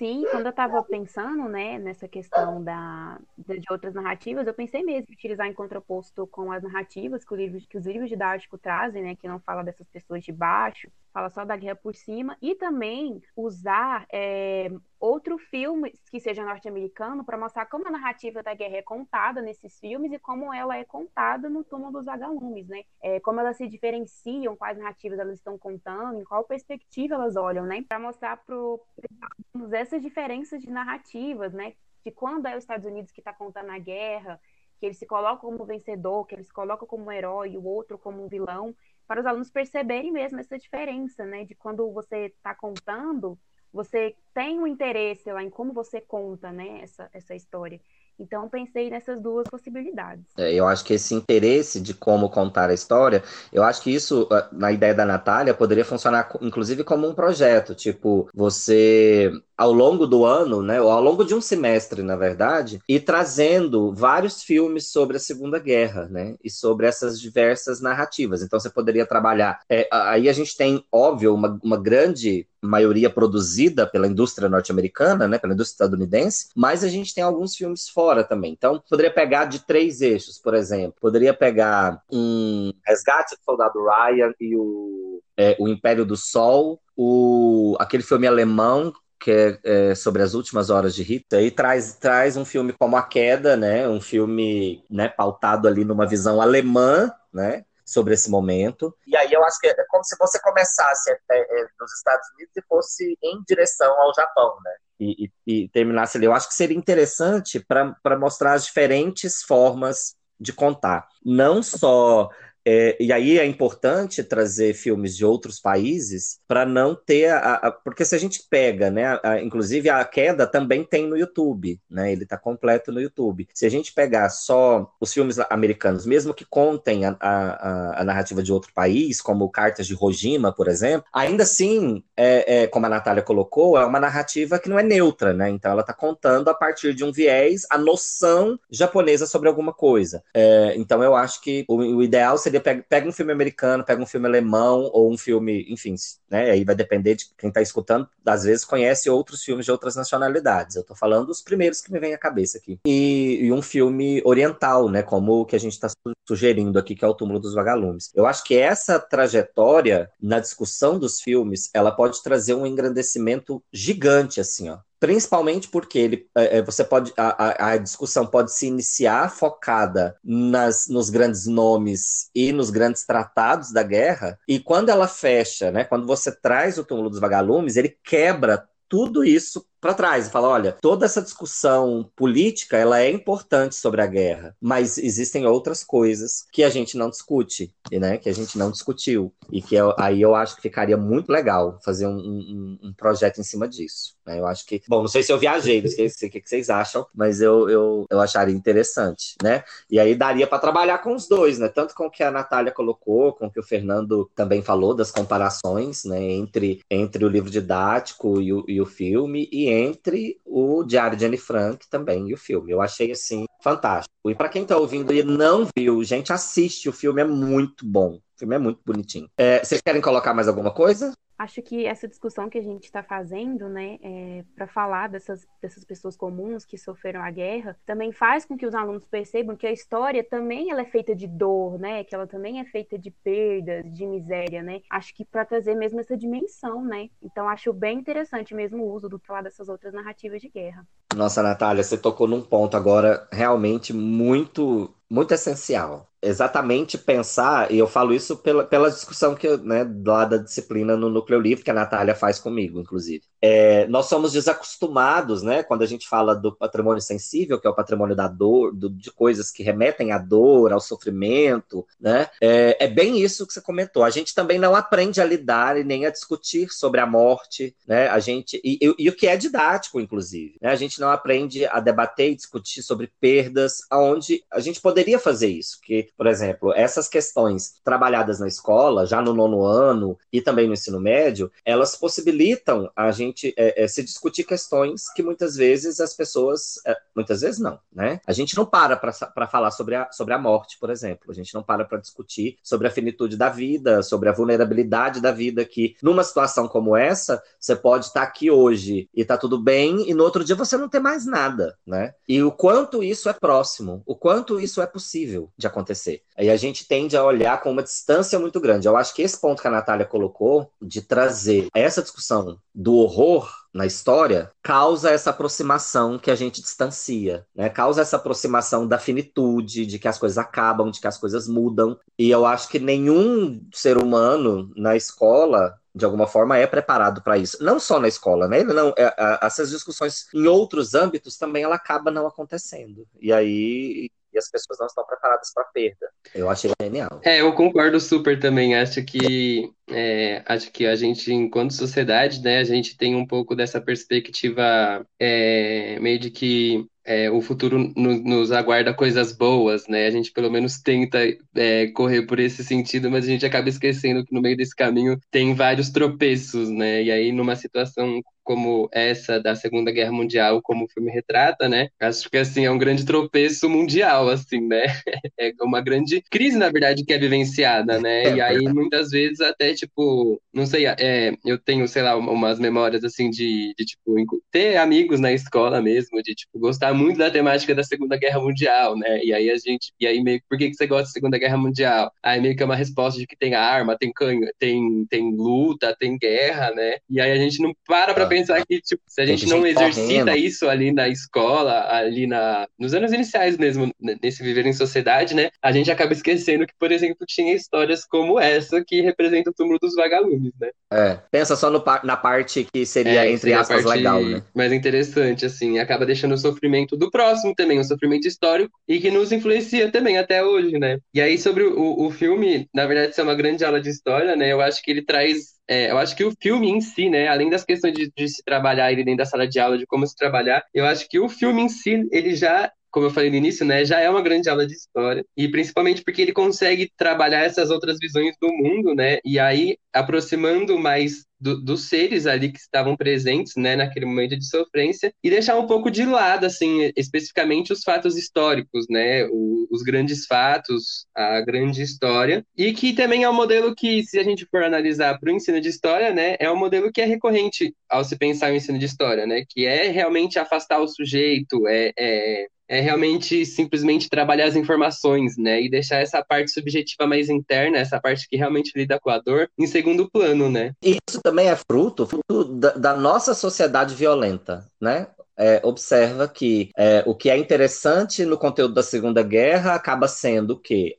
Sim, 0.04 0.26
quando 0.32 0.48
eu 0.48 0.50
estava 0.50 0.84
pensando, 0.84 1.48
né, 1.48 1.78
nessa 1.78 2.08
questão 2.08 2.64
da, 2.64 3.20
de 3.38 3.64
outras 3.70 3.94
narrativas, 3.94 4.48
eu 4.48 4.54
pensei 4.54 4.84
mesmo 4.84 5.06
em 5.08 5.14
utilizar 5.14 5.48
em 5.48 5.54
contraposto 5.54 6.26
com 6.28 6.52
as 6.52 6.64
narrativas 6.64 7.24
que, 7.24 7.36
livro, 7.36 7.60
que 7.70 7.78
os 7.78 7.86
livros 7.86 8.10
didáticos 8.10 8.60
trazem, 8.60 9.04
né, 9.04 9.16
que 9.16 9.28
não 9.28 9.40
fala 9.40 9.64
dessas 9.64 9.88
pessoas 9.88 10.24
de 10.24 10.32
baixo, 10.32 10.90
fala 11.14 11.30
só 11.30 11.46
da 11.46 11.56
guerra 11.56 11.76
por 11.76 11.96
cima, 11.96 12.36
e 12.42 12.56
também 12.56 13.22
usar 13.36 14.06
é, 14.12 14.70
outro 15.00 15.38
filme 15.38 15.94
que 16.10 16.20
seja 16.20 16.44
norte-americano 16.44 17.24
para 17.24 17.38
mostrar 17.38 17.68
como 17.68 17.88
a 17.88 17.92
narrativa 17.92 18.42
da 18.42 18.54
guerra 18.54 18.78
é 18.78 18.82
contada 18.82 19.42
nesses 19.42 19.80
filmes 19.80 20.12
e 20.12 20.18
como 20.18 20.52
ela 20.52 20.76
é 20.76 20.84
contada 20.84 21.50
no 21.50 21.64
túmulo 21.64 21.92
dos 21.92 22.06
vagalumes, 22.06 22.68
né? 22.68 22.84
É, 23.02 23.20
como 23.20 23.40
elas 23.40 23.58
se 23.58 23.68
diferenciam, 23.68 24.56
quais 24.56 24.78
narrativas 24.78 25.20
elas 25.20 25.36
estão 25.36 25.58
contando, 25.58 26.20
em 26.20 26.24
qual 26.24 26.44
perspectiva 26.44 27.16
elas 27.16 27.36
olham, 27.36 27.66
né? 27.66 27.86
Para 27.88 28.00
mostrar 28.00 28.38
para 28.38 29.80
essas 29.80 30.02
diferenças 30.02 30.62
de 30.62 30.70
narrativas, 30.70 31.54
né? 31.54 31.74
De 32.04 32.12
quando 32.12 32.48
é 32.48 32.58
os 32.58 32.64
Estados 32.64 32.86
Unidos 32.86 33.12
que 33.12 33.22
está 33.22 33.32
contando 33.32 33.70
a 33.70 33.78
guerra, 33.78 34.40
que 34.84 34.88
ele 34.88 34.94
se 34.96 35.06
coloca 35.06 35.40
como 35.40 35.64
vencedor, 35.64 36.26
que 36.28 36.36
ele 36.36 36.44
se 36.44 36.52
coloca 36.52 36.86
como 36.86 37.10
herói 37.10 37.52
e 37.54 37.58
o 37.58 37.64
outro 37.64 37.98
como 37.98 38.22
um 38.22 38.28
vilão, 38.28 38.76
para 39.08 39.22
os 39.22 39.26
alunos 39.26 39.50
perceberem 39.50 40.12
mesmo 40.12 40.42
essa 40.42 40.58
diferença, 40.58 41.26
né? 41.26 41.46
De 41.46 41.56
quando 41.56 41.90
você 41.94 42.26
está 42.26 42.54
contando, 42.54 43.40
você 43.72 44.14
tem 44.34 44.60
um 44.60 44.68
interesse 44.68 45.32
lá 45.32 45.42
em 45.42 45.50
como 45.50 45.72
você 45.72 46.02
conta, 46.02 46.52
né? 46.52 46.82
Essa, 46.82 47.10
essa 47.14 47.34
história. 47.34 47.80
Então, 48.20 48.48
pensei 48.48 48.90
nessas 48.90 49.22
duas 49.22 49.48
possibilidades. 49.50 50.24
É, 50.38 50.54
eu 50.54 50.68
acho 50.68 50.84
que 50.86 50.94
esse 50.94 51.14
interesse 51.14 51.82
de 51.82 51.94
como 51.94 52.30
contar 52.30 52.70
a 52.70 52.74
história, 52.74 53.24
eu 53.52 53.64
acho 53.64 53.82
que 53.82 53.94
isso, 53.94 54.28
ah, 54.32 54.48
na 54.52 54.72
ideia 54.72 54.94
da 54.94 55.06
Natália, 55.06 55.54
poderia 55.54 55.86
funcionar, 55.86 56.30
inclusive, 56.42 56.84
como 56.84 57.08
um 57.08 57.14
projeto. 57.14 57.76
Tipo, 57.76 58.30
você, 58.34 59.32
ao 59.58 59.74
longo 59.74 60.06
do 60.06 60.26
ano, 60.26 60.62
né, 60.62 60.82
ou 60.82 60.92
ao 60.92 61.02
longo 61.02 61.24
de 61.26 61.34
um 61.34 61.42
semestre, 61.42 62.04
na 62.04 62.16
verdade, 62.16 62.80
ir 62.88 63.02
trazendo 63.02 63.94
vários 63.94 64.44
filmes 64.44 64.92
sobre 64.92 65.18
a 65.18 65.20
Segunda 65.20 65.60
Guerra, 65.60 66.08
né, 66.10 66.36
e 66.44 66.50
sobre 66.50 66.86
essas 66.88 67.20
diversas 67.20 67.82
narrativas. 67.82 68.42
Então, 68.42 68.60
você 68.60 68.70
poderia 68.70 69.06
trabalhar. 69.06 69.60
É, 69.70 69.88
aí 69.92 70.30
a 70.30 70.34
gente 70.34 70.56
tem, 70.56 70.84
óbvio, 70.92 71.34
uma, 71.34 71.60
uma 71.64 71.78
grande 71.78 72.48
maioria 72.64 73.10
produzida 73.10 73.86
pela 73.86 74.08
indústria 74.08 74.50
norte-americana, 74.50 75.28
né, 75.28 75.38
pela 75.38 75.54
indústria 75.54 75.86
estadunidense, 75.86 76.50
mas 76.56 76.84
a 76.84 76.88
gente 76.88 77.14
tem 77.14 77.24
alguns 77.24 77.56
filmes 77.56 77.90
fora 77.90 78.24
também. 78.24 78.52
Então, 78.52 78.82
poderia 78.90 79.14
pegar 79.14 79.46
de 79.46 79.60
três 79.66 80.02
eixos, 80.02 80.40
por 80.40 80.54
exemplo. 80.54 80.96
Poderia 81.00 81.34
pegar 81.34 82.02
um 82.12 82.72
Resgate 82.86 83.36
do 83.36 83.44
Soldado 83.44 83.80
Ryan 83.84 84.34
e 84.40 84.56
o, 84.56 85.22
é, 85.38 85.56
o 85.60 85.68
Império 85.68 86.06
do 86.06 86.16
Sol, 86.16 86.80
o, 86.96 87.76
aquele 87.80 88.04
filme 88.04 88.28
alemão 88.28 88.94
que 89.20 89.32
é, 89.32 89.60
é, 89.64 89.96
sobre 89.96 90.22
as 90.22 90.34
últimas 90.34 90.70
horas 90.70 90.94
de 90.94 91.02
Rita, 91.02 91.42
e 91.42 91.50
traz, 91.50 91.96
traz 91.96 92.36
um 92.36 92.44
filme 92.44 92.74
como 92.74 92.98
A 92.98 93.04
Queda, 93.04 93.56
né, 93.56 93.88
um 93.88 94.02
filme 94.02 94.84
né, 94.90 95.08
pautado 95.08 95.66
ali 95.66 95.86
numa 95.86 96.06
visão 96.06 96.42
alemã, 96.42 97.10
né, 97.34 97.64
sobre 97.86 98.14
esse 98.14 98.30
momento. 98.30 98.96
E 99.06 99.16
aí 99.16 99.32
eu 99.32 99.44
acho 99.44 99.60
que 99.60 99.68
é 99.68 99.86
como 99.90 100.04
se 100.04 100.16
você 100.18 100.40
começasse 100.40 101.12
é, 101.12 101.18
é, 101.32 101.68
nos 101.80 101.94
Estados 101.94 102.28
Unidos 102.36 102.54
e 102.56 102.62
fosse 102.68 103.18
em 103.24 103.44
direção 103.48 103.92
ao 104.02 104.14
Japão, 104.14 104.56
né? 104.64 104.72
E, 105.00 105.26
e, 105.26 105.64
e 105.64 105.70
terminasse 105.70 106.18
ali. 106.18 106.26
Eu 106.26 106.34
acho 106.34 106.48
que 106.48 106.54
seria 106.54 106.78
interessante 106.78 107.60
para 107.60 108.18
mostrar 108.18 108.54
as 108.54 108.66
diferentes 108.66 109.44
formas 109.44 110.16
de 110.40 110.54
contar. 110.54 111.08
Não 111.26 111.62
só 111.62 112.30
é, 112.66 112.96
e 113.00 113.12
aí 113.12 113.38
é 113.38 113.46
importante 113.46 114.24
trazer 114.24 114.74
filmes 114.74 115.16
de 115.16 115.26
outros 115.26 115.60
países 115.60 116.40
para 116.48 116.66
não 116.66 116.96
ter 116.96 117.30
a, 117.30 117.56
a, 117.56 117.72
porque 117.72 118.06
se 118.06 118.16
a 118.16 118.18
gente 118.18 118.44
pega, 118.50 118.90
né, 118.90 119.20
a, 119.22 119.42
inclusive 119.42 119.90
a 119.90 120.04
queda 120.06 120.48
também 120.48 120.84
tem 120.84 121.08
no 121.08 121.18
YouTube, 121.18 121.80
né, 121.90 122.12
ele 122.12 122.24
está 122.24 122.38
completo 122.38 122.92
no 122.92 123.02
YouTube. 123.02 123.48
Se 123.54 123.66
a 123.66 123.70
gente 123.70 123.94
pegar 123.94 124.30
só 124.30 124.90
os 125.00 125.14
filmes 125.14 125.38
americanos, 125.50 126.06
mesmo 126.06 126.34
que 126.34 126.46
contem 126.46 127.04
a, 127.06 128.04
narrativa 128.04 128.44
de 128.44 128.52
outro 128.52 128.72
país, 128.74 129.22
como 129.22 129.50
Cartas 129.50 129.88
de 129.88 129.94
Rojima, 129.94 130.54
por 130.54 130.68
exemplo, 130.68 131.08
ainda 131.14 131.44
assim, 131.44 132.04
é, 132.16 132.64
é, 132.64 132.68
como 132.68 132.86
a 132.86 132.90
Natália 132.90 133.24
colocou, 133.24 133.78
é 133.78 133.86
uma 133.86 134.00
narrativa 134.00 134.60
que 134.60 134.70
não 134.70 134.78
é 134.78 134.84
neutra, 134.84 135.34
né? 135.34 135.50
Então 135.50 135.72
ela 135.72 135.82
está 135.82 135.94
contando 135.94 136.50
a 136.50 136.54
partir 136.54 136.94
de 136.94 137.04
um 137.04 137.12
viés 137.12 137.66
a 137.70 137.78
noção 137.78 138.60
japonesa 138.70 139.26
sobre 139.26 139.48
alguma 139.48 139.74
coisa. 139.74 140.24
É, 140.34 140.74
então 140.76 141.02
eu 141.04 141.16
acho 141.16 141.42
que 141.42 141.66
o, 141.68 141.76
o 141.76 142.04
ideal 142.04 142.38
seria 142.38 142.53
pega, 142.60 142.86
pega 142.88 143.08
um 143.08 143.12
filme 143.12 143.32
americano, 143.32 143.84
pega 143.84 144.02
um 144.02 144.06
filme 144.06 144.28
alemão 144.28 144.90
ou 144.94 145.12
um 145.12 145.18
filme, 145.18 145.66
enfim, 145.70 145.96
né? 146.30 146.52
Aí 146.52 146.64
vai 146.64 146.76
depender 146.76 147.16
de 147.16 147.26
quem 147.38 147.50
está 147.50 147.62
escutando, 147.62 148.08
às 148.26 148.44
vezes 148.44 148.66
conhece 148.66 149.10
outros 149.10 149.44
filmes 149.44 149.66
de 149.66 149.72
outras 149.72 149.96
nacionalidades. 149.96 150.76
Eu 150.76 150.82
estou 150.82 150.96
falando 150.96 151.30
os 151.30 151.42
primeiros 151.42 151.82
que 151.82 151.92
me 151.92 152.00
vêm 152.00 152.14
à 152.14 152.18
cabeça 152.18 152.58
aqui. 152.58 152.80
E, 152.86 153.40
e 153.42 153.52
um 153.52 153.62
filme 153.62 154.22
oriental, 154.26 154.90
né? 154.90 155.04
Como 155.04 155.42
o 155.42 155.46
que 155.46 155.56
a 155.56 155.60
gente 155.60 155.74
está 155.74 155.90
sugerindo 156.28 156.80
aqui, 156.80 156.96
que 156.96 157.04
é 157.04 157.08
o 157.08 157.14
Túmulo 157.14 157.40
dos 157.40 157.54
Vagalumes. 157.54 158.12
Eu 158.16 158.26
acho 158.26 158.44
que 158.44 158.56
essa 158.56 159.00
trajetória 159.00 160.10
na 160.22 160.40
discussão 160.40 160.98
dos 160.98 161.22
filmes, 161.22 161.70
ela 161.74 161.92
pode 161.92 162.22
trazer 162.24 162.54
um 162.54 162.66
engrandecimento 162.66 163.64
gigante, 163.72 164.40
assim, 164.40 164.70
ó 164.70 164.78
principalmente 165.04 165.68
porque 165.68 166.00
ele, 166.00 166.30
é, 166.34 166.60
é, 166.60 166.62
você 166.62 166.82
pode 166.82 167.12
a, 167.18 167.72
a, 167.72 167.78
discussão 167.78 168.26
pode 168.26 168.54
se 168.54 168.68
iniciar 168.68 169.30
focada 169.30 170.16
nas, 170.24 170.88
nos 170.88 171.10
grandes 171.10 171.46
nomes 171.46 172.30
e 172.34 172.54
nos 172.54 172.70
grandes 172.70 173.06
tratados 173.06 173.74
da 173.74 173.84
guerra 173.84 174.40
e 174.48 174.62
quando 174.62 174.88
ela 174.88 175.06
fecha, 175.06 175.72
né, 175.72 175.84
quando 175.84 176.08
você 176.08 176.32
traz 176.32 176.78
o 176.78 176.86
túmulo 176.86 177.10
dos 177.10 177.20
vagalumes, 177.20 177.76
ele 177.76 177.98
quebra 178.02 178.66
tudo 178.88 179.26
isso 179.26 179.66
para 179.82 179.96
trás 179.96 180.28
e 180.28 180.30
fala, 180.30 180.48
olha, 180.48 180.72
toda 180.72 181.04
essa 181.04 181.20
discussão 181.20 182.10
política, 182.16 182.78
ela 182.78 183.02
é 183.02 183.10
importante 183.10 183.74
sobre 183.74 184.02
a 184.04 184.06
guerra, 184.06 184.56
mas 184.62 185.00
existem 185.00 185.48
outras 185.48 185.84
coisas 185.84 186.46
que 186.54 186.64
a 186.64 186.70
gente 186.70 186.96
não 186.96 187.10
discute, 187.10 187.76
né, 187.92 188.20
que 188.20 188.30
a 188.30 188.34
gente 188.34 188.56
não 188.56 188.70
discutiu, 188.70 189.34
e 189.52 189.64
que 189.64 189.74
eu, 189.74 189.96
aí 189.98 190.22
eu 190.22 190.36
acho 190.36 190.56
que 190.56 190.62
ficaria 190.62 190.96
muito 190.96 191.32
legal 191.32 191.80
fazer 191.84 192.06
um, 192.06 192.18
um, 192.18 192.80
um 192.84 192.94
projeto 192.94 193.42
em 193.42 193.44
cima 193.44 193.68
disso. 193.68 194.16
Né? 194.26 194.40
Eu 194.40 194.48
acho 194.48 194.66
que, 194.66 194.82
bom, 194.88 195.02
não 195.02 195.08
sei 195.08 195.24
se 195.24 195.32
eu 195.32 195.38
viajei, 195.38 195.82
não 195.82 195.90
sei, 195.90 196.08
o 196.08 196.32
que 196.32 196.42
vocês 196.44 196.70
acham, 196.70 197.06
mas 197.14 197.42
eu, 197.42 197.70
eu, 197.70 198.06
eu 198.10 198.20
acharia 198.20 198.56
interessante, 198.56 199.36
né? 199.42 199.64
E 199.90 200.00
aí 200.00 200.16
daria 200.16 200.48
para 200.48 200.60
trabalhar 200.60 201.00
com 201.00 201.14
os 201.14 201.28
dois, 201.28 201.60
né? 201.60 201.68
Tanto 201.68 201.94
com 201.94 202.06
o 202.06 202.12
que 202.12 202.24
a 202.24 202.32
Natália 202.32 202.72
colocou, 202.72 203.34
com 203.34 203.48
o 203.48 203.52
que 203.52 203.60
o 203.60 203.64
Fernando 203.64 204.30
também 204.36 204.62
falou 204.62 204.94
das 204.96 205.12
comparações, 205.12 206.04
né, 206.06 206.22
entre, 206.22 206.82
entre 206.90 207.26
o 207.26 207.30
livro 207.30 207.50
didático 207.50 208.42
e 208.42 208.54
o, 208.54 208.64
e 208.68 208.82
o 208.82 208.86
filme, 208.86 209.48
e 209.52 209.70
entre 209.70 210.40
o 210.46 210.84
Diário 210.84 211.18
de 211.18 211.26
Anne 211.26 211.38
Frank 211.38 211.88
também 211.90 212.30
e 212.30 212.34
o 212.34 212.38
filme. 212.38 212.72
Eu 212.72 212.82
achei 212.82 213.12
assim 213.12 213.46
fantástico. 213.62 214.14
E 214.30 214.36
para 214.36 214.50
quem 214.50 214.64
está 214.64 214.78
ouvindo 214.78 215.14
e 215.14 215.24
não 215.24 215.68
viu, 215.76 216.04
gente, 216.04 216.32
assiste, 216.32 216.90
o 216.90 216.94
filme 216.94 217.22
é 217.22 217.26
muito 217.26 217.86
bom. 217.86 218.20
Filme 218.44 218.56
é 218.58 218.60
muito 218.60 218.82
bonitinho. 218.86 219.30
É, 219.38 219.64
vocês 219.64 219.80
querem 219.80 220.02
colocar 220.02 220.34
mais 220.34 220.50
alguma 220.50 220.70
coisa? 220.70 221.14
acho 221.38 221.62
que 221.62 221.86
essa 221.86 222.08
discussão 222.08 222.50
que 222.50 222.58
a 222.58 222.62
gente 222.62 222.86
está 222.86 223.04
fazendo, 223.04 223.68
né, 223.68 223.98
é, 224.02 224.46
para 224.56 224.68
falar 224.68 225.10
dessas, 225.10 225.46
dessas 225.62 225.84
pessoas 225.84 226.16
comuns 226.16 226.64
que 226.64 226.78
sofreram 226.78 227.22
a 227.22 227.30
guerra, 227.30 227.78
também 227.86 228.12
faz 228.14 228.46
com 228.46 228.56
que 228.56 228.66
os 228.66 228.74
alunos 228.74 229.06
percebam 229.06 229.56
que 229.56 229.68
a 229.68 229.72
história 229.72 230.24
também 230.24 230.70
ela 230.70 230.82
é 230.82 230.86
feita 230.86 231.14
de 231.14 231.28
dor, 231.28 231.78
né, 231.80 232.04
que 232.04 232.16
ela 232.16 232.28
também 232.28 232.60
é 232.60 232.66
feita 232.66 232.98
de 232.98 233.12
perdas, 233.12 233.84
de 233.92 234.06
miséria, 234.06 234.62
né. 234.62 234.82
Acho 234.90 235.14
que 235.14 235.26
para 235.26 235.44
trazer 235.44 235.76
mesmo 235.76 236.00
essa 236.00 236.16
dimensão, 236.16 236.84
né. 236.86 237.10
Então 237.22 237.50
acho 237.50 237.74
bem 237.74 238.00
interessante 238.00 238.54
mesmo 238.54 238.84
o 238.84 238.94
uso 238.94 239.10
do 239.10 239.20
falar 239.20 239.42
dessas 239.42 239.68
outras 239.68 239.94
narrativas 239.94 240.40
de 240.40 240.50
guerra. 240.50 240.88
Nossa, 241.14 241.44
Natália, 241.44 241.84
você 241.84 241.98
tocou 241.98 242.28
num 242.28 242.42
ponto 242.42 242.78
agora 242.78 243.28
realmente 243.32 243.92
muito 243.92 244.96
muito 245.10 245.34
essencial. 245.34 246.13
Exatamente 246.26 246.98
pensar, 246.98 247.70
e 247.70 247.78
eu 247.78 247.86
falo 247.86 248.14
isso 248.14 248.38
pela, 248.38 248.64
pela 248.64 248.90
discussão 248.90 249.36
que, 249.36 249.58
né, 249.58 249.86
lá 250.06 250.24
da 250.24 250.38
disciplina 250.38 250.96
no 250.96 251.10
Núcleo 251.10 251.40
Livre, 251.40 251.64
que 251.64 251.70
a 251.70 251.74
Natália 251.74 252.16
faz 252.16 252.40
comigo, 252.40 252.80
inclusive. 252.80 253.24
É, 253.42 253.86
nós 253.88 254.06
somos 254.06 254.32
desacostumados, 254.32 255.44
né, 255.44 255.64
quando 255.64 255.82
a 255.82 255.86
gente 255.86 256.08
fala 256.08 256.34
do 256.34 256.56
patrimônio 256.56 257.02
sensível, 257.02 257.60
que 257.60 257.68
é 257.68 257.70
o 257.70 257.76
patrimônio 257.76 258.16
da 258.16 258.30
dor, 258.30 258.74
do, 258.74 258.90
de 258.90 259.12
coisas 259.12 259.52
que 259.52 259.62
remetem 259.62 260.14
à 260.14 260.18
dor, 260.18 260.72
ao 260.72 260.80
sofrimento, 260.80 261.86
né, 262.00 262.30
é, 262.40 262.86
é, 262.86 262.88
bem 262.88 263.20
isso 263.20 263.46
que 263.46 263.52
você 263.52 263.60
comentou. 263.60 264.06
A 264.06 264.10
gente 264.10 264.34
também 264.34 264.58
não 264.58 264.74
aprende 264.74 265.20
a 265.20 265.26
lidar 265.26 265.78
e 265.78 265.84
nem 265.84 266.06
a 266.06 266.10
discutir 266.10 266.70
sobre 266.72 267.02
a 267.02 267.06
morte, 267.06 267.76
né, 267.86 268.08
a 268.08 268.20
gente, 268.20 268.62
e, 268.64 268.78
e, 268.82 268.96
e 268.98 269.10
o 269.10 269.16
que 269.16 269.28
é 269.28 269.36
didático, 269.36 270.00
inclusive, 270.00 270.56
né, 270.62 270.70
a 270.70 270.76
gente 270.76 271.02
não 271.02 271.10
aprende 271.10 271.66
a 271.66 271.82
debater 271.82 272.32
e 272.32 272.36
discutir 272.36 272.82
sobre 272.82 273.12
perdas, 273.20 273.80
aonde 273.90 274.42
a 274.50 274.62
gente 274.62 274.80
poderia 274.80 275.20
fazer 275.20 275.50
isso, 275.50 275.82
que, 275.82 276.13
por 276.18 276.28
exemplo, 276.28 276.74
essas 276.74 277.08
questões 277.08 277.76
trabalhadas 277.84 278.40
na 278.40 278.48
escola, 278.48 279.06
já 279.06 279.22
no 279.22 279.34
nono 279.34 279.64
ano 279.64 280.18
e 280.32 280.42
também 280.42 280.68
no 280.68 280.74
ensino 280.74 281.00
médio, 281.00 281.52
elas 281.66 281.96
possibilitam 281.96 282.92
a 282.96 283.12
gente 283.12 283.54
é, 283.58 283.84
é, 283.84 283.88
se 283.88 284.04
discutir 284.04 284.44
questões 284.44 285.12
que 285.14 285.24
muitas 285.24 285.56
vezes 285.56 286.00
as 286.00 286.14
pessoas 286.14 286.80
é, 286.86 286.96
Muitas 287.16 287.42
vezes 287.42 287.60
não, 287.60 287.80
né? 287.92 288.20
A 288.26 288.34
gente 288.34 288.56
não 288.56 288.66
para 288.66 288.98
para 288.98 289.48
falar 289.48 289.72
sobre 289.72 289.96
a, 289.96 290.12
sobre 290.12 290.34
a 290.34 290.38
morte, 290.38 290.78
por 290.80 290.90
exemplo. 290.90 291.32
A 291.32 291.34
gente 291.34 291.54
não 291.54 291.62
para 291.62 291.86
para 291.86 292.00
discutir 292.00 292.58
sobre 292.64 292.88
a 292.88 292.92
finitude 292.92 293.38
da 293.38 293.50
vida, 293.50 294.02
sobre 294.02 294.30
a 294.30 294.32
vulnerabilidade 294.32 295.22
da 295.22 295.32
vida, 295.32 295.64
que 295.64 295.96
numa 296.02 296.24
situação 296.24 296.68
como 296.68 296.96
essa, 296.96 297.42
você 297.60 297.76
pode 297.76 298.06
estar 298.06 298.22
tá 298.22 298.28
aqui 298.28 298.50
hoje 298.50 299.08
e 299.14 299.24
tá 299.24 299.38
tudo 299.38 299.60
bem, 299.60 300.10
e 300.10 300.14
no 300.14 300.24
outro 300.24 300.44
dia 300.44 300.56
você 300.56 300.76
não 300.76 300.90
tem 300.90 301.00
mais 301.00 301.26
nada, 301.26 301.78
né? 301.86 302.14
E 302.28 302.42
o 302.42 302.52
quanto 302.52 303.04
isso 303.04 303.30
é 303.30 303.34
próximo, 303.34 304.02
o 304.06 304.16
quanto 304.16 304.60
isso 304.60 304.82
é 304.82 304.88
possível 304.88 305.52
de 305.58 305.68
acontecer. 305.68 306.03
Aí 306.38 306.50
a 306.50 306.58
gente 306.58 306.88
tende 306.88 307.16
a 307.16 307.24
olhar 307.24 307.62
com 307.62 307.72
uma 307.72 307.84
distância 307.84 308.40
muito 308.40 308.60
grande. 308.60 308.88
Eu 308.88 308.98
acho 308.98 309.14
que 309.14 309.22
esse 309.22 309.40
ponto 309.40 309.62
que 309.62 309.68
a 309.68 309.72
Natália 309.72 310.06
colocou, 310.06 310.70
de 310.82 311.02
trazer 311.02 311.68
essa 311.74 312.02
discussão 312.02 312.58
do 312.74 312.96
horror 312.96 313.52
na 313.74 313.86
história, 313.86 314.52
causa 314.62 315.10
essa 315.10 315.32
aproximação 315.32 316.20
que 316.20 316.30
a 316.30 316.36
gente 316.36 316.62
distancia, 316.62 317.46
né? 317.56 317.70
Causa 317.70 318.02
essa 318.02 318.18
aproximação 318.18 318.88
da 318.88 319.00
finitude, 319.00 319.86
de 319.86 319.98
que 319.98 320.08
as 320.08 320.20
coisas 320.20 320.38
acabam, 320.38 320.92
de 320.92 321.00
que 321.00 321.08
as 321.08 321.18
coisas 321.18 321.48
mudam. 321.48 321.98
E 322.18 322.30
eu 322.30 322.46
acho 322.46 322.70
que 322.70 322.80
nenhum 322.80 323.66
ser 323.74 323.98
humano 323.98 324.72
na 324.76 324.96
escola 324.96 325.76
de 325.96 326.06
alguma 326.06 326.26
forma 326.26 326.58
é 326.58 326.66
preparado 326.66 327.22
para 327.22 327.38
isso. 327.38 327.64
Não 327.64 327.80
só 327.80 328.00
na 328.00 328.08
escola, 328.08 328.48
né? 328.48 328.64
Não, 328.64 328.94
é, 328.98 329.14
essas 329.42 329.70
discussões 329.70 330.28
em 330.34 330.48
outros 330.48 330.96
âmbitos 330.96 331.38
também 331.38 331.64
ela 331.64 331.76
acaba 331.76 332.10
não 332.10 332.26
acontecendo. 332.26 333.08
E 333.22 333.32
aí 333.32 334.10
e 334.34 334.38
as 334.38 334.50
pessoas 334.50 334.80
não 334.80 334.88
estão 334.88 335.06
preparadas 335.06 335.52
para 335.54 335.64
perda. 335.66 336.10
Eu 336.34 336.50
achei 336.50 336.72
genial. 336.82 337.22
É, 337.24 337.42
eu 337.42 337.54
concordo 337.54 338.00
super 338.00 338.40
também. 338.40 338.76
Acho 338.76 339.04
que 339.04 339.72
é, 339.90 340.44
acho 340.46 340.72
que 340.72 340.86
a 340.86 340.96
gente, 340.96 341.32
enquanto 341.32 341.74
sociedade, 341.74 342.42
né, 342.42 342.60
a 342.60 342.64
gente 342.64 342.98
tem 342.98 343.16
um 343.16 343.26
pouco 343.26 343.56
dessa 343.56 343.82
perspectiva 343.82 345.06
é, 345.20 346.00
meio 346.00 346.20
de 346.20 346.32
que 346.32 346.86
é, 347.06 347.30
o 347.30 347.42
futuro 347.42 347.78
no, 347.96 348.16
nos 348.20 348.52
aguarda 348.52 348.94
coisas 348.94 349.34
boas, 349.34 349.88
né? 349.88 350.08
A 350.08 350.12
gente 350.12 350.32
pelo 350.32 350.50
menos 350.50 350.80
tenta 350.82 351.20
é, 351.56 351.88
correr 351.88 352.26
por 352.26 352.40
esse 352.40 352.64
sentido, 352.64 353.12
mas 353.12 353.26
a 353.26 353.28
gente 353.28 353.46
acaba 353.46 353.68
esquecendo 353.68 354.26
que 354.26 354.34
no 354.34 354.42
meio 354.42 354.56
desse 354.56 354.76
caminho 354.76 355.20
tem 355.30 355.54
vários 355.54 355.90
tropeços, 355.90 356.70
né? 356.70 357.04
E 357.04 357.12
aí, 357.12 357.32
numa 357.32 357.56
situação 357.56 358.22
como 358.44 358.90
essa 358.92 359.40
da 359.40 359.56
Segunda 359.56 359.92
Guerra 359.92 360.12
Mundial, 360.12 360.62
como 360.62 360.86
o 360.86 360.90
filme 360.90 361.12
retrata, 361.12 361.68
né? 361.70 361.90
Acho 362.00 362.30
que 362.30 362.38
assim 362.38 362.66
é 362.66 362.72
um 362.72 362.78
grande 362.78 363.06
tropeço 363.06 363.70
mundial, 363.70 364.30
assim, 364.30 364.62
né? 364.62 364.84
É 365.40 365.52
uma 365.62 365.82
grande 365.82 366.22
crise, 366.30 366.58
na 366.58 366.70
verdade, 366.70 367.04
que 367.04 367.12
é 367.12 367.18
vivenciada, 367.18 368.00
né? 368.00 368.36
E 368.36 368.42
aí 368.42 368.60
muitas 368.74 369.10
vezes 369.10 369.42
até 369.42 369.74
tipo, 369.74 370.42
não 370.54 370.66
sei, 370.66 370.86
é, 370.86 371.34
eu 371.46 371.58
tenho, 371.58 371.88
sei 371.88 372.04
lá, 372.04 372.16
umas 372.16 372.60
memórias 372.60 373.04
assim 373.04 373.30
de, 373.30 373.74
de 373.78 373.86
tipo 373.86 374.16
ter 374.52 374.78
amigos 374.78 375.20
na 375.20 375.32
escola 375.32 375.82
mesmo, 375.82 376.22
de 376.22 376.36
tipo 376.36 376.60
gostar 376.60 376.94
muito 376.94 377.18
da 377.18 377.32
temática 377.32 377.74
da 377.74 377.84
Segunda 377.84 378.18
Guerra 378.18 378.40
Mundial, 378.40 378.98
né? 378.98 379.24
E 379.24 379.34
aí 379.34 379.50
a 379.50 379.58
gente, 379.58 379.92
e 380.00 380.06
aí 380.08 380.22
meio, 380.22 380.42
por 380.50 380.58
que 380.58 380.70
que 380.70 380.76
você 380.76 380.88
gosta 380.88 381.06
da 381.06 381.12
Segunda 381.12 381.38
Guerra 381.38 381.58
Mundial? 381.58 382.12
Aí 382.22 382.40
meio 382.40 382.56
que 382.56 382.64
é 382.64 382.66
uma 382.66 382.76
resposta 382.76 383.20
de 383.20 383.28
que 383.28 383.36
tem 383.36 383.56
arma, 383.56 383.98
tem 383.98 384.12
canho, 384.14 384.48
tem 384.60 385.06
tem 385.10 385.36
luta, 385.36 385.96
tem 386.00 386.18
guerra, 386.18 386.72
né? 386.72 386.98
E 387.10 387.20
aí 387.20 387.32
a 387.32 387.38
gente 387.38 387.62
não 387.62 387.74
para 387.88 388.14
para 388.14 388.28
pensar 388.34 388.66
que, 388.66 388.82
tipo, 388.82 389.04
se 389.08 389.22
a 389.22 389.26
gente 389.26 389.46
não 389.48 389.66
exercita 389.66 390.36
isso 390.36 390.68
ali 390.68 390.92
na 390.92 391.08
escola, 391.08 391.86
ali 391.90 392.26
na, 392.26 392.68
nos 392.80 392.94
anos 392.94 393.14
iniciais 393.14 393.58
mesmo, 393.58 393.94
nesse 394.00 394.42
viver 394.42 394.66
em 394.66 394.74
sociedade, 394.74 395.36
né? 395.36 395.52
A 395.62 395.72
gente 395.72 395.92
acaba 395.92 396.14
esquecendo 396.14 396.66
que, 396.66 396.74
por 396.80 396.92
exemplo, 396.92 397.26
tinha 397.28 397.54
histórias 397.54 398.06
como 398.06 398.40
essa 398.40 398.84
que 398.84 399.02
representa 399.02 399.52
o 399.52 399.54
túmulo 399.54 399.78
dos 399.80 399.96
vagalumes, 399.96 400.52
né? 400.60 400.72
É, 400.92 401.20
pensa 401.32 401.56
só 401.56 401.70
no, 401.70 401.84
na 402.04 402.18
parte 402.18 402.68
que 402.74 402.86
seria, 402.86 403.26
é, 403.26 403.32
entre 403.32 403.54
aspas, 403.54 403.86
legal, 403.86 404.24
né? 404.24 404.44
Mais 404.56 404.72
interessante, 404.72 405.46
assim, 405.46 405.78
acaba 405.78 406.06
deixando 406.06 406.34
o 406.34 406.38
sofrimento 406.38 406.98
do 406.98 407.12
próximo 407.12 407.54
também, 407.56 407.80
um 407.80 407.84
sofrimento 407.84 408.28
histórico, 408.28 408.74
e 408.88 409.00
que 409.00 409.12
nos 409.12 409.32
influencia 409.32 409.92
também 409.92 410.18
até 410.18 410.44
hoje, 410.44 410.80
né? 410.80 410.98
E 411.14 411.22
aí, 411.22 411.38
sobre 411.38 411.64
o, 411.64 412.06
o 412.06 412.12
filme, 412.12 412.68
na 412.74 412.88
verdade, 412.88 413.12
isso 413.12 413.22
é 413.22 413.24
uma 413.24 413.36
grande 413.36 413.64
aula 413.64 413.80
de 413.80 413.90
história, 413.90 414.36
né? 414.36 414.52
Eu 414.52 414.62
acho 414.62 414.82
que 414.82 414.90
ele 414.90 415.04
traz 415.04 415.54
é, 415.68 415.92
eu 415.92 415.98
acho 415.98 416.16
que 416.16 416.24
o 416.24 416.34
filme 416.42 416.70
em 416.70 416.82
si, 416.82 417.10
né, 417.10 417.28
além 417.28 417.50
das 417.50 417.64
questões 417.64 417.94
de, 417.94 418.12
de, 418.16 418.28
se 418.28 418.44
trabalhar 418.44 418.92
ele 418.92 419.04
dentro 419.04 419.20
da 419.20 419.26
sala 419.26 419.48
de 419.48 419.60
aula, 419.60 419.78
de 419.78 419.86
como 419.86 420.06
se 420.06 420.16
trabalhar, 420.16 420.64
eu 420.74 420.86
acho 420.86 421.08
que 421.08 421.20
o 421.20 421.30
filme 421.30 421.62
em 421.62 421.70
si, 421.70 422.08
ele 422.12 422.36
já 422.36 422.72
como 422.94 423.08
eu 423.08 423.10
falei 423.10 423.32
no 423.32 423.36
início, 423.36 423.66
né, 423.66 423.84
já 423.84 424.00
é 424.00 424.08
uma 424.08 424.22
grande 424.22 424.48
aula 424.48 424.68
de 424.68 424.74
história, 424.74 425.26
e 425.36 425.48
principalmente 425.48 426.04
porque 426.04 426.22
ele 426.22 426.32
consegue 426.32 426.92
trabalhar 426.96 427.40
essas 427.40 427.72
outras 427.72 427.98
visões 428.00 428.36
do 428.40 428.48
mundo, 428.50 428.94
né, 428.94 429.18
e 429.26 429.40
aí 429.40 429.78
aproximando 429.92 430.78
mais 430.78 431.26
do, 431.44 431.62
dos 431.62 431.90
seres 431.90 432.26
ali 432.26 432.52
que 432.52 432.60
estavam 432.60 432.96
presentes, 432.96 433.56
né, 433.58 433.76
naquele 433.76 434.06
momento 434.06 434.38
de 434.38 434.48
sofrência, 434.48 435.14
e 435.22 435.30
deixar 435.30 435.58
um 435.60 435.68
pouco 435.68 435.92
de 435.92 436.06
lado, 436.06 436.46
assim, 436.46 436.92
especificamente 436.96 437.74
os 437.74 437.84
fatos 437.84 438.18
históricos, 438.18 438.86
né, 438.90 439.26
o, 439.26 439.68
os 439.70 439.84
grandes 439.84 440.26
fatos, 440.26 441.06
a 441.14 441.42
grande 441.42 441.82
história, 441.82 442.46
e 442.58 442.72
que 442.72 442.94
também 442.94 443.24
é 443.24 443.30
um 443.30 443.34
modelo 443.34 443.76
que, 443.76 444.04
se 444.04 444.18
a 444.18 444.24
gente 444.24 444.46
for 444.46 444.64
analisar 444.64 445.20
para 445.20 445.32
o 445.32 445.36
ensino 445.36 445.60
de 445.60 445.68
história, 445.68 446.14
né, 446.14 446.38
é 446.40 446.50
um 446.50 446.58
modelo 446.58 446.92
que 446.92 447.02
é 447.02 447.06
recorrente 447.06 447.76
ao 447.90 448.04
se 448.06 448.18
pensar 448.18 448.52
o 448.52 448.56
ensino 448.56 448.80
de 448.80 448.86
história, 448.86 449.28
né, 449.28 449.44
que 449.50 449.66
é 449.66 449.90
realmente 449.90 450.40
afastar 450.40 450.80
o 450.80 450.88
sujeito, 450.88 451.68
é, 451.68 451.92
é 452.00 452.48
é 452.74 452.80
realmente 452.80 453.46
simplesmente 453.46 454.10
trabalhar 454.10 454.46
as 454.46 454.56
informações, 454.56 455.38
né? 455.38 455.62
E 455.62 455.70
deixar 455.70 455.98
essa 455.98 456.24
parte 456.24 456.52
subjetiva 456.52 457.06
mais 457.06 457.30
interna, 457.30 457.78
essa 457.78 458.02
parte 458.02 458.28
que 458.28 458.36
realmente 458.36 458.72
lida 458.76 459.00
com 459.00 459.12
a 459.12 459.20
dor, 459.20 459.48
em 459.58 459.68
segundo 459.68 460.10
plano, 460.10 460.50
né? 460.50 460.74
Isso 460.82 461.22
também 461.22 461.50
é 461.50 461.56
fruto, 461.56 462.08
fruto 462.08 462.46
da, 462.46 462.72
da 462.72 462.98
nossa 462.98 463.36
sociedade 463.36 463.94
violenta, 463.94 464.66
né? 464.82 465.08
É, 465.36 465.60
observa 465.64 466.28
que 466.28 466.70
é, 466.78 467.04
o 467.08 467.16
que 467.16 467.28
é 467.28 467.36
interessante 467.36 468.24
no 468.24 468.38
conteúdo 468.38 468.74
da 468.76 468.84
Segunda 468.84 469.24
Guerra 469.24 469.74
acaba 469.74 470.08
sendo 470.08 470.60
que 470.60 470.96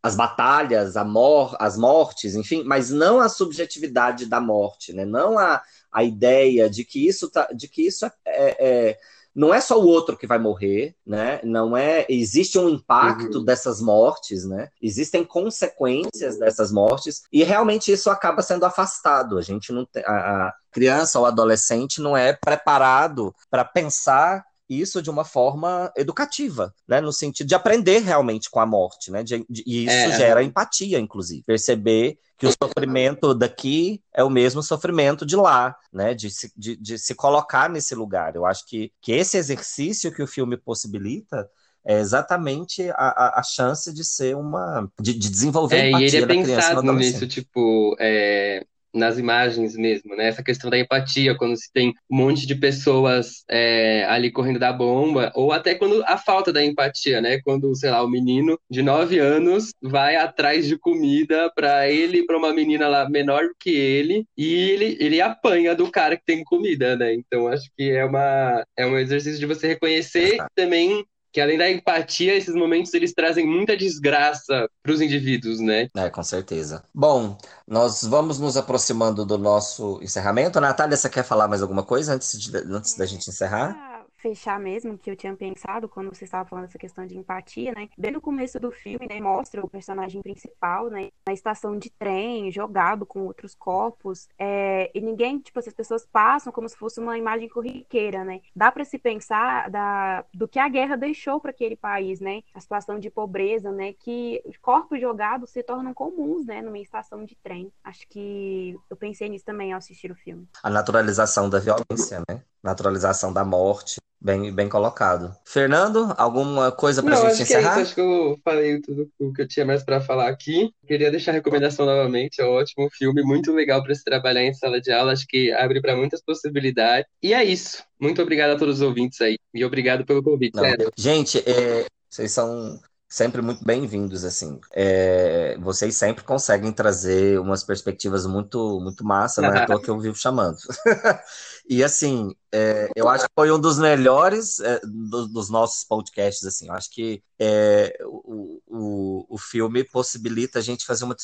as 0.00 0.14
batalhas, 0.14 0.96
a 0.96 1.04
mor 1.04 1.56
as 1.58 1.76
mortes, 1.76 2.36
enfim, 2.36 2.62
mas 2.64 2.90
não 2.90 3.20
a 3.20 3.28
subjetividade 3.28 4.26
da 4.26 4.40
morte, 4.40 4.92
né? 4.92 5.04
não 5.04 5.36
a, 5.36 5.60
a 5.92 6.04
ideia 6.04 6.70
de 6.70 6.84
que 6.84 7.04
isso, 7.04 7.28
tá, 7.28 7.48
de 7.52 7.66
que 7.66 7.84
isso 7.84 8.06
é, 8.06 8.10
é 8.26 8.98
não 9.34 9.52
é 9.52 9.60
só 9.60 9.80
o 9.80 9.86
outro 9.86 10.16
que 10.16 10.26
vai 10.26 10.38
morrer, 10.38 10.94
né? 11.04 11.40
Não 11.42 11.76
é, 11.76 12.06
existe 12.08 12.58
um 12.58 12.68
impacto 12.68 13.38
uhum. 13.38 13.44
dessas 13.44 13.80
mortes, 13.80 14.44
né? 14.44 14.68
Existem 14.80 15.24
consequências 15.24 16.38
dessas 16.38 16.70
mortes 16.70 17.22
e 17.32 17.42
realmente 17.42 17.90
isso 17.90 18.10
acaba 18.10 18.42
sendo 18.42 18.64
afastado. 18.64 19.36
A 19.36 19.42
gente 19.42 19.72
não 19.72 19.86
a, 20.06 20.46
a 20.46 20.54
criança 20.70 21.18
ou 21.18 21.26
adolescente 21.26 22.00
não 22.00 22.16
é 22.16 22.32
preparado 22.32 23.34
para 23.50 23.64
pensar 23.64 24.44
isso 24.68 25.02
de 25.02 25.10
uma 25.10 25.24
forma 25.24 25.92
educativa, 25.96 26.74
né? 26.88 27.00
No 27.00 27.12
sentido 27.12 27.46
de 27.46 27.54
aprender 27.54 27.98
realmente 27.98 28.50
com 28.50 28.60
a 28.60 28.66
morte, 28.66 29.10
né? 29.10 29.22
De, 29.22 29.44
de, 29.48 29.62
e 29.66 29.84
isso 29.84 29.94
é. 29.94 30.16
gera 30.16 30.42
empatia, 30.42 30.98
inclusive. 30.98 31.42
Perceber 31.44 32.18
que 32.38 32.46
o 32.46 32.52
sofrimento 32.52 33.34
daqui 33.34 34.02
é 34.12 34.24
o 34.24 34.30
mesmo 34.30 34.62
sofrimento 34.62 35.24
de 35.24 35.36
lá, 35.36 35.76
né? 35.92 36.14
De 36.14 36.30
se, 36.30 36.52
de, 36.56 36.76
de 36.76 36.98
se 36.98 37.14
colocar 37.14 37.68
nesse 37.68 37.94
lugar. 37.94 38.34
Eu 38.34 38.46
acho 38.46 38.66
que, 38.66 38.92
que 39.00 39.12
esse 39.12 39.36
exercício 39.36 40.12
que 40.12 40.22
o 40.22 40.26
filme 40.26 40.56
possibilita 40.56 41.48
é 41.86 41.98
exatamente 42.00 42.88
a, 42.94 43.40
a, 43.40 43.42
chance 43.42 43.92
de 43.92 44.02
ser 44.02 44.34
uma. 44.34 44.90
de, 44.98 45.12
de 45.12 45.28
desenvolver 45.28 45.76
é, 45.76 45.88
empatia 45.88 46.06
e 46.06 46.16
ele 46.16 46.24
é 46.24 46.26
pensado 46.26 46.92
nisso, 46.94 47.26
tipo, 47.28 47.94
é, 48.00 48.64
nas 48.94 49.18
imagens 49.18 49.76
mesmo, 49.76 50.14
né? 50.16 50.28
Essa 50.28 50.42
questão 50.42 50.70
da 50.70 50.78
empatia, 50.78 51.36
quando 51.36 51.56
se 51.56 51.70
tem 51.72 51.94
um 52.10 52.16
monte 52.16 52.46
de 52.46 52.54
pessoas 52.54 53.44
é, 53.50 54.04
ali 54.04 54.30
correndo 54.30 54.58
da 54.58 54.72
bomba, 54.72 55.32
ou 55.34 55.52
até 55.52 55.74
quando 55.74 56.02
a 56.06 56.16
falta 56.16 56.52
da 56.52 56.64
empatia, 56.64 57.20
né? 57.20 57.40
Quando, 57.42 57.74
sei 57.74 57.90
lá, 57.90 58.02
o 58.02 58.08
menino 58.08 58.58
de 58.70 58.82
nove 58.82 59.18
anos 59.18 59.72
vai 59.82 60.16
atrás 60.16 60.66
de 60.66 60.78
comida 60.78 61.50
para 61.54 61.88
ele 61.88 62.18
e 62.18 62.26
para 62.26 62.38
uma 62.38 62.52
menina 62.52 62.88
lá 62.88 63.08
menor 63.08 63.42
que 63.58 63.70
ele, 63.70 64.24
e 64.36 64.54
ele, 64.54 64.96
ele 65.00 65.20
apanha 65.20 65.74
do 65.74 65.90
cara 65.90 66.16
que 66.16 66.24
tem 66.24 66.44
comida, 66.44 66.96
né? 66.96 67.14
Então 67.14 67.48
acho 67.48 67.68
que 67.76 67.90
é, 67.90 68.04
uma, 68.04 68.64
é 68.76 68.86
um 68.86 68.98
exercício 68.98 69.40
de 69.40 69.46
você 69.46 69.68
reconhecer 69.68 70.36
também 70.54 71.04
que 71.34 71.40
além 71.40 71.58
da 71.58 71.68
empatia, 71.68 72.36
esses 72.36 72.54
momentos 72.54 72.94
eles 72.94 73.12
trazem 73.12 73.44
muita 73.44 73.76
desgraça 73.76 74.70
para 74.80 74.92
os 74.92 75.00
indivíduos, 75.00 75.58
né? 75.58 75.88
É, 75.96 76.08
com 76.08 76.22
certeza. 76.22 76.84
Bom, 76.94 77.36
nós 77.66 78.04
vamos 78.04 78.38
nos 78.38 78.56
aproximando 78.56 79.26
do 79.26 79.36
nosso 79.36 79.98
encerramento. 80.00 80.60
Natália, 80.60 80.96
você 80.96 81.10
quer 81.10 81.24
falar 81.24 81.48
mais 81.48 81.60
alguma 81.60 81.82
coisa 81.82 82.14
antes, 82.14 82.40
de, 82.40 82.56
antes 82.56 82.96
da 82.96 83.04
gente 83.04 83.28
encerrar? 83.28 83.93
Fechar 84.24 84.58
mesmo, 84.58 84.96
que 84.96 85.10
eu 85.10 85.14
tinha 85.14 85.36
pensado 85.36 85.86
quando 85.86 86.08
você 86.08 86.24
estava 86.24 86.48
falando 86.48 86.64
essa 86.64 86.78
questão 86.78 87.06
de 87.06 87.14
empatia, 87.14 87.72
né? 87.72 87.90
Bem 87.98 88.10
no 88.10 88.22
começo 88.22 88.58
do 88.58 88.70
filme, 88.72 89.06
né, 89.06 89.20
mostra 89.20 89.62
o 89.62 89.68
personagem 89.68 90.22
principal, 90.22 90.88
né, 90.88 91.10
na 91.26 91.34
estação 91.34 91.78
de 91.78 91.90
trem, 91.90 92.50
jogado 92.50 93.04
com 93.04 93.26
outros 93.26 93.54
corpos, 93.54 94.26
é, 94.38 94.90
e 94.94 95.00
ninguém, 95.02 95.38
tipo, 95.38 95.58
as 95.58 95.68
pessoas 95.74 96.06
passam 96.06 96.50
como 96.50 96.66
se 96.66 96.74
fosse 96.74 97.00
uma 97.00 97.18
imagem 97.18 97.50
corriqueira, 97.50 98.24
né? 98.24 98.40
Dá 98.56 98.72
para 98.72 98.82
se 98.86 98.98
pensar 98.98 99.68
da, 99.68 100.24
do 100.32 100.48
que 100.48 100.58
a 100.58 100.70
guerra 100.70 100.96
deixou 100.96 101.38
para 101.38 101.50
aquele 101.50 101.76
país, 101.76 102.18
né? 102.18 102.40
A 102.54 102.60
situação 102.60 102.98
de 102.98 103.10
pobreza, 103.10 103.70
né, 103.70 103.92
que 103.92 104.42
corpos 104.62 104.98
jogados 104.98 105.50
se 105.50 105.62
tornam 105.62 105.92
comuns, 105.92 106.46
né, 106.46 106.62
numa 106.62 106.78
estação 106.78 107.26
de 107.26 107.36
trem. 107.42 107.70
Acho 107.84 108.08
que 108.08 108.74
eu 108.88 108.96
pensei 108.96 109.28
nisso 109.28 109.44
também 109.44 109.74
ao 109.74 109.78
assistir 109.78 110.10
o 110.10 110.16
filme. 110.16 110.48
A 110.62 110.70
naturalização 110.70 111.50
da 111.50 111.58
violência, 111.58 112.22
né? 112.26 112.42
Naturalização 112.64 113.32
da 113.32 113.44
morte, 113.44 114.00
Bem, 114.24 114.50
bem 114.50 114.70
colocado. 114.70 115.36
Fernando, 115.44 116.14
alguma 116.16 116.72
coisa 116.72 117.02
pra 117.02 117.14
Não, 117.14 117.28
gente 117.28 117.36
que 117.46 117.52
é 117.52 117.58
encerrar? 117.58 117.72
isso. 117.72 117.80
Acho 117.80 117.94
que 117.94 118.00
eu 118.00 118.40
falei 118.42 118.80
tudo 118.80 119.06
o 119.20 119.30
que 119.34 119.42
eu 119.42 119.46
tinha 119.46 119.66
mais 119.66 119.84
pra 119.84 120.00
falar 120.00 120.30
aqui. 120.30 120.70
Queria 120.86 121.10
deixar 121.10 121.32
a 121.32 121.34
recomendação 121.34 121.84
novamente. 121.84 122.40
É 122.40 122.44
um 122.46 122.52
ótimo 122.52 122.88
filme, 122.90 123.22
muito 123.22 123.52
legal 123.52 123.82
para 123.82 123.94
se 123.94 124.02
trabalhar 124.02 124.42
em 124.42 124.54
sala 124.54 124.80
de 124.80 124.90
aula. 124.90 125.12
Acho 125.12 125.26
que 125.28 125.52
abre 125.52 125.78
para 125.82 125.94
muitas 125.94 126.22
possibilidades. 126.22 127.06
E 127.22 127.34
é 127.34 127.44
isso. 127.44 127.84
Muito 128.00 128.22
obrigado 128.22 128.52
a 128.52 128.56
todos 128.56 128.76
os 128.76 128.80
ouvintes 128.80 129.20
aí. 129.20 129.36
E 129.52 129.62
obrigado 129.62 130.06
pelo 130.06 130.22
convite. 130.22 130.58
Gente, 130.96 131.44
é, 131.46 131.84
vocês 132.08 132.32
são 132.32 132.80
sempre 133.14 133.40
muito 133.40 133.64
bem-vindos, 133.64 134.24
assim. 134.24 134.58
É, 134.72 135.56
vocês 135.60 135.94
sempre 135.96 136.24
conseguem 136.24 136.72
trazer 136.72 137.38
umas 137.38 137.62
perspectivas 137.62 138.26
muito, 138.26 138.80
muito 138.80 139.04
massa, 139.04 139.40
não 139.40 139.54
é 139.54 139.62
à 139.62 139.66
toa 139.66 139.80
que 139.80 139.88
eu 139.88 140.00
vivo 140.00 140.16
chamando. 140.16 140.56
E 141.66 141.82
assim, 141.82 142.34
é, 142.52 142.90
eu 142.94 143.08
acho 143.08 143.24
que 143.26 143.32
foi 143.34 143.50
um 143.50 143.58
dos 143.58 143.78
melhores 143.78 144.60
é, 144.60 144.80
do- 144.84 145.26
dos 145.26 145.48
nossos 145.48 145.82
podcasts, 145.82 146.44
assim. 146.46 146.68
Eu 146.68 146.74
acho 146.74 146.90
que 146.90 147.22
é, 147.38 147.96
o, 148.04 148.60
o, 148.66 149.26
o 149.34 149.38
filme 149.38 149.82
possibilita 149.82 150.58
a 150.58 150.62
gente 150.62 150.84
fazer, 150.84 151.04
uma, 151.04 151.16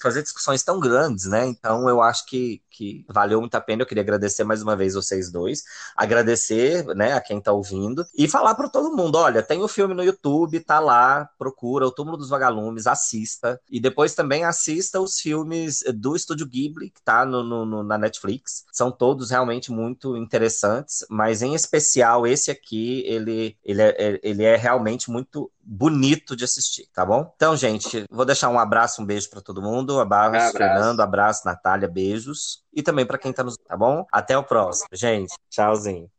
fazer 0.00 0.22
discussões 0.22 0.62
tão 0.62 0.80
grandes, 0.80 1.26
né? 1.26 1.46
Então 1.46 1.88
eu 1.88 2.00
acho 2.00 2.24
que, 2.26 2.62
que 2.70 3.04
valeu 3.08 3.40
muito 3.40 3.54
a 3.54 3.60
pena. 3.60 3.82
Eu 3.82 3.86
queria 3.86 4.02
agradecer 4.02 4.44
mais 4.44 4.62
uma 4.62 4.74
vez 4.74 4.94
vocês 4.94 5.30
dois, 5.30 5.62
agradecer, 5.96 6.84
né, 6.94 7.12
a 7.12 7.20
quem 7.20 7.40
tá 7.40 7.52
ouvindo 7.52 8.04
e 8.16 8.26
falar 8.28 8.54
para 8.54 8.68
todo 8.68 8.94
mundo: 8.96 9.16
olha, 9.16 9.42
tem 9.42 9.62
o 9.62 9.68
filme 9.68 9.94
no 9.94 10.02
YouTube, 10.02 10.60
tá 10.60 10.80
lá, 10.80 11.28
procura 11.38 11.86
O 11.86 11.90
Túmulo 11.92 12.16
dos 12.16 12.28
Vagalumes, 12.28 12.86
assista. 12.86 13.60
E 13.70 13.80
depois 13.80 14.14
também 14.14 14.44
assista 14.44 15.00
os 15.00 15.18
filmes 15.20 15.82
do 15.94 16.16
Estúdio 16.16 16.46
Ghibli, 16.46 16.90
que 16.90 17.02
tá 17.02 17.24
no, 17.24 17.42
no- 17.42 17.64
no- 17.66 17.82
na 17.82 17.98
Netflix. 17.98 18.64
São 18.72 18.90
todos 18.90 19.30
realmente 19.30 19.70
muito 19.82 20.16
interessantes, 20.16 21.04
mas 21.10 21.42
em 21.42 21.54
especial 21.54 22.26
esse 22.26 22.50
aqui, 22.50 23.02
ele, 23.06 23.56
ele, 23.64 23.82
é, 23.82 24.20
ele 24.22 24.44
é 24.44 24.56
realmente 24.56 25.10
muito 25.10 25.50
bonito 25.60 26.36
de 26.36 26.44
assistir, 26.44 26.88
tá 26.92 27.04
bom? 27.04 27.32
Então, 27.36 27.56
gente, 27.56 28.04
vou 28.10 28.24
deixar 28.24 28.48
um 28.48 28.58
abraço, 28.58 29.02
um 29.02 29.04
beijo 29.04 29.28
para 29.28 29.40
todo 29.40 29.62
mundo. 29.62 30.00
Abraço, 30.00 30.28
Abraço. 30.28 30.56
Fernando, 30.56 31.00
abraço, 31.00 31.42
Natália, 31.44 31.88
beijos. 31.88 32.62
E 32.72 32.82
também 32.82 33.04
para 33.04 33.18
quem 33.18 33.32
tá 33.32 33.42
nos, 33.42 33.56
tá 33.56 33.76
bom? 33.76 34.06
Até 34.12 34.36
o 34.38 34.44
próximo, 34.44 34.88
gente. 34.92 35.34
Tchauzinho. 35.50 36.10